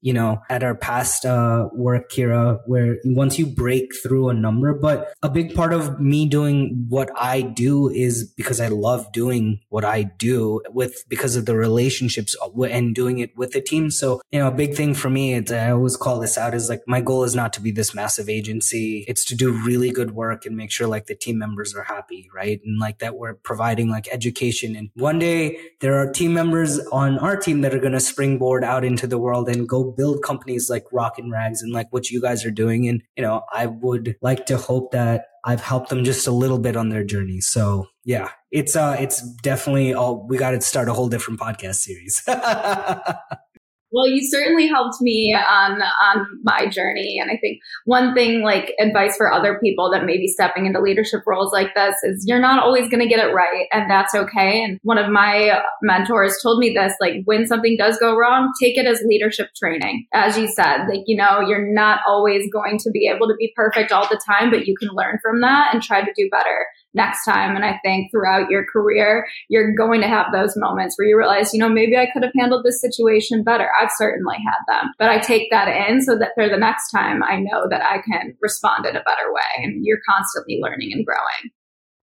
you 0.00 0.12
know, 0.12 0.40
at 0.48 0.62
our 0.62 0.74
past 0.74 1.26
uh, 1.26 1.68
work, 1.72 2.10
Kira, 2.10 2.60
where 2.66 2.98
once 3.04 3.38
you 3.38 3.46
break 3.46 3.90
through 4.02 4.30
a 4.30 4.34
number, 4.34 4.72
but 4.72 5.12
a 5.22 5.28
big 5.28 5.54
part 5.54 5.72
of 5.72 6.00
me 6.00 6.26
doing 6.26 6.86
what 6.88 7.10
I 7.16 7.42
do 7.42 7.90
is 7.90 8.24
because 8.36 8.60
I 8.60 8.68
love 8.68 9.12
doing 9.12 9.60
what 9.68 9.84
I 9.84 10.04
do 10.04 10.62
with 10.70 11.04
because 11.08 11.36
of 11.36 11.46
the 11.46 11.56
relationships 11.56 12.34
and 12.70 12.94
doing 12.94 13.18
it 13.18 13.36
with 13.36 13.52
the 13.52 13.60
team. 13.60 13.90
So, 13.90 14.20
you 14.30 14.38
know, 14.38 14.48
a 14.48 14.52
big 14.52 14.74
thing 14.74 14.94
for 14.94 15.10
me, 15.10 15.34
it's, 15.34 15.52
I 15.52 15.70
always 15.70 15.96
call 15.96 16.18
this 16.18 16.38
out 16.38 16.54
is 16.54 16.68
like 16.68 16.82
my 16.86 17.00
goal 17.00 17.24
is 17.24 17.34
not 17.34 17.52
to 17.54 17.60
be 17.60 17.70
this 17.70 17.94
massive 17.94 18.28
agency. 18.28 19.04
It's 19.06 19.24
to 19.26 19.34
do 19.34 19.52
really 19.52 19.90
good 19.90 20.12
work 20.12 20.46
and 20.46 20.56
make 20.56 20.70
sure 20.70 20.86
like 20.86 21.06
the 21.06 21.14
team 21.14 21.38
members 21.38 21.74
are 21.74 21.82
happy, 21.82 22.30
right? 22.34 22.60
And 22.64 22.78
like 22.78 23.00
that 23.00 23.16
we're 23.16 23.34
providing 23.34 23.90
like 23.90 24.08
education. 24.12 24.76
And 24.76 24.90
one 24.94 25.18
day 25.18 25.58
there 25.80 25.98
are 25.98 26.10
team 26.10 26.32
members 26.32 26.78
on 26.88 27.18
our 27.18 27.36
team 27.36 27.60
that 27.60 27.74
are 27.74 27.78
going 27.78 27.92
to 27.92 28.00
springboard 28.00 28.64
out 28.64 28.84
into 28.84 29.06
the 29.06 29.18
world 29.18 29.48
and 29.48 29.68
go 29.68 29.89
build 29.90 30.22
companies 30.22 30.70
like 30.70 30.84
Rockin' 30.92 31.30
Rags 31.30 31.62
and 31.62 31.72
like 31.72 31.92
what 31.92 32.10
you 32.10 32.20
guys 32.20 32.44
are 32.44 32.50
doing. 32.50 32.88
And, 32.88 33.02
you 33.16 33.22
know, 33.22 33.42
I 33.52 33.66
would 33.66 34.16
like 34.22 34.46
to 34.46 34.56
hope 34.56 34.92
that 34.92 35.26
I've 35.44 35.60
helped 35.60 35.88
them 35.88 36.04
just 36.04 36.26
a 36.26 36.32
little 36.32 36.58
bit 36.58 36.76
on 36.76 36.90
their 36.90 37.04
journey. 37.04 37.40
So 37.40 37.86
yeah, 38.04 38.30
it's, 38.50 38.76
uh, 38.76 38.96
it's 38.98 39.22
definitely 39.42 39.94
all, 39.94 40.26
we 40.28 40.36
got 40.38 40.50
to 40.50 40.60
start 40.60 40.88
a 40.88 40.92
whole 40.92 41.08
different 41.08 41.40
podcast 41.40 41.76
series. 41.76 42.22
Well, 43.92 44.06
you 44.06 44.20
certainly 44.30 44.68
helped 44.68 45.00
me 45.00 45.34
on 45.34 45.82
on 45.82 46.26
my 46.44 46.66
journey, 46.66 47.18
and 47.20 47.30
I 47.30 47.36
think 47.38 47.58
one 47.84 48.14
thing, 48.14 48.42
like 48.42 48.72
advice 48.78 49.16
for 49.16 49.32
other 49.32 49.58
people 49.62 49.90
that 49.90 50.04
may 50.04 50.16
be 50.16 50.28
stepping 50.28 50.66
into 50.66 50.80
leadership 50.80 51.22
roles 51.26 51.52
like 51.52 51.74
this, 51.74 51.96
is 52.04 52.24
you're 52.26 52.40
not 52.40 52.62
always 52.62 52.88
going 52.88 53.00
to 53.00 53.08
get 53.08 53.18
it 53.18 53.34
right, 53.34 53.66
and 53.72 53.90
that's 53.90 54.14
okay. 54.14 54.62
And 54.62 54.78
one 54.82 54.98
of 54.98 55.10
my 55.10 55.60
mentors 55.82 56.38
told 56.42 56.60
me 56.60 56.70
this: 56.70 56.94
like 57.00 57.22
when 57.24 57.46
something 57.46 57.76
does 57.76 57.98
go 57.98 58.16
wrong, 58.16 58.52
take 58.62 58.78
it 58.78 58.86
as 58.86 59.02
leadership 59.04 59.48
training. 59.58 60.06
As 60.14 60.38
you 60.38 60.46
said, 60.46 60.86
like 60.88 61.02
you 61.06 61.16
know, 61.16 61.40
you're 61.40 61.72
not 61.72 62.00
always 62.06 62.48
going 62.52 62.78
to 62.78 62.90
be 62.90 63.10
able 63.12 63.26
to 63.26 63.34
be 63.38 63.52
perfect 63.56 63.90
all 63.90 64.06
the 64.08 64.20
time, 64.24 64.50
but 64.50 64.66
you 64.66 64.74
can 64.78 64.90
learn 64.92 65.18
from 65.20 65.40
that 65.40 65.74
and 65.74 65.82
try 65.82 66.00
to 66.00 66.12
do 66.16 66.28
better 66.30 66.66
next 66.94 67.24
time. 67.24 67.56
And 67.56 67.64
I 67.64 67.78
think 67.84 68.10
throughout 68.10 68.50
your 68.50 68.64
career, 68.70 69.26
you're 69.48 69.74
going 69.74 70.00
to 70.00 70.08
have 70.08 70.26
those 70.32 70.56
moments 70.56 70.96
where 70.96 71.08
you 71.08 71.16
realize, 71.16 71.52
you 71.52 71.60
know, 71.60 71.68
maybe 71.68 71.96
I 71.96 72.08
could 72.12 72.22
have 72.22 72.32
handled 72.36 72.64
this 72.64 72.80
situation 72.80 73.44
better. 73.44 73.68
I've 73.80 73.92
certainly 73.96 74.36
had 74.44 74.58
them, 74.66 74.92
but 74.98 75.08
I 75.08 75.18
take 75.18 75.50
that 75.50 75.68
in 75.68 76.02
so 76.02 76.18
that 76.18 76.32
for 76.34 76.48
the 76.48 76.56
next 76.56 76.90
time, 76.90 77.22
I 77.22 77.36
know 77.36 77.66
that 77.70 77.82
I 77.82 77.98
can 78.02 78.36
respond 78.40 78.86
in 78.86 78.96
a 78.96 79.02
better 79.02 79.32
way. 79.32 79.64
And 79.64 79.84
you're 79.84 80.00
constantly 80.08 80.58
learning 80.60 80.92
and 80.92 81.06
growing. 81.06 81.52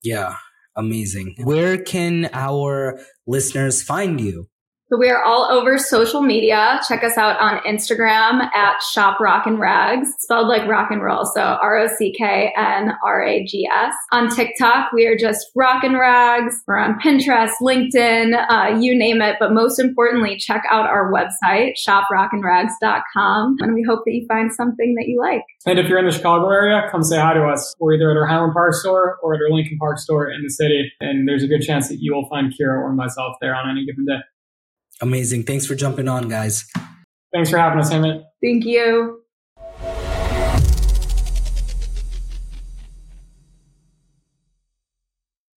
Yeah. 0.03 0.37
Amazing. 0.75 1.35
Where 1.43 1.77
can 1.77 2.29
our 2.33 2.99
listeners 3.25 3.81
find 3.81 4.19
you? 4.19 4.49
So 4.95 4.99
we 4.99 5.10
are 5.10 5.21
all 5.25 5.51
over 5.51 5.77
social 5.77 6.21
media. 6.21 6.79
Check 6.88 7.03
us 7.03 7.17
out 7.17 7.38
on 7.41 7.58
Instagram 7.65 8.49
at 8.55 8.81
Shop 8.81 9.19
Rock 9.19 9.45
and 9.45 9.60
Rags, 9.60 10.08
spelled 10.19 10.47
like 10.47 10.65
rock 10.69 10.89
and 10.89 11.03
roll. 11.03 11.25
So 11.25 11.41
R 11.41 11.79
O 11.79 11.88
C 11.97 12.13
K 12.17 12.53
N 12.55 12.93
R 13.03 13.21
A 13.21 13.43
G 13.43 13.67
S. 13.67 13.93
On 14.13 14.34
TikTok, 14.34 14.93
we 14.93 15.05
are 15.05 15.17
just 15.17 15.47
Rock 15.53 15.84
and 15.84 15.99
Rags. 15.99 16.63
We're 16.65 16.77
on 16.77 16.97
Pinterest, 17.01 17.51
LinkedIn, 17.62 18.41
uh, 18.49 18.79
you 18.79 18.97
name 18.97 19.21
it. 19.21 19.36
But 19.38 19.51
most 19.51 19.79
importantly, 19.79 20.38
check 20.38 20.63
out 20.71 20.88
our 20.88 21.12
website, 21.12 21.73
shoprockandrags.com. 21.86 23.58
And 23.60 23.73
we 23.73 23.84
hope 23.84 24.03
that 24.05 24.13
you 24.13 24.25
find 24.29 24.53
something 24.53 24.95
that 24.95 25.10
you 25.10 25.19
like. 25.19 25.43
And 25.65 25.77
if 25.77 25.89
you're 25.89 25.99
in 25.99 26.05
the 26.05 26.13
Chicago 26.13 26.49
area, 26.49 26.88
come 26.89 27.03
say 27.03 27.19
hi 27.19 27.34
to 27.34 27.43
us. 27.43 27.75
We're 27.81 27.95
either 27.95 28.12
at 28.12 28.15
our 28.15 28.27
Highland 28.27 28.53
Park 28.53 28.73
store 28.75 29.17
or 29.21 29.34
at 29.34 29.41
our 29.41 29.53
Lincoln 29.53 29.77
Park 29.77 29.99
store 29.99 30.31
in 30.31 30.41
the 30.41 30.49
city. 30.49 30.89
And 31.01 31.27
there's 31.27 31.43
a 31.43 31.47
good 31.47 31.63
chance 31.63 31.89
that 31.89 31.97
you 31.99 32.13
will 32.13 32.29
find 32.29 32.53
Kira 32.53 32.79
or 32.81 32.93
myself 32.93 33.36
there 33.41 33.53
on 33.53 33.69
any 33.69 33.86
given 33.86 34.05
day. 34.05 34.21
Amazing. 35.01 35.43
Thanks 35.43 35.65
for 35.65 35.75
jumping 35.75 36.08
on, 36.08 36.29
guys. 36.29 36.65
Thanks 37.34 37.49
for 37.49 37.58
having 37.58 37.79
us, 37.79 37.91
Hemant. 37.91 38.23
Thank 38.41 38.65
you. 38.65 39.24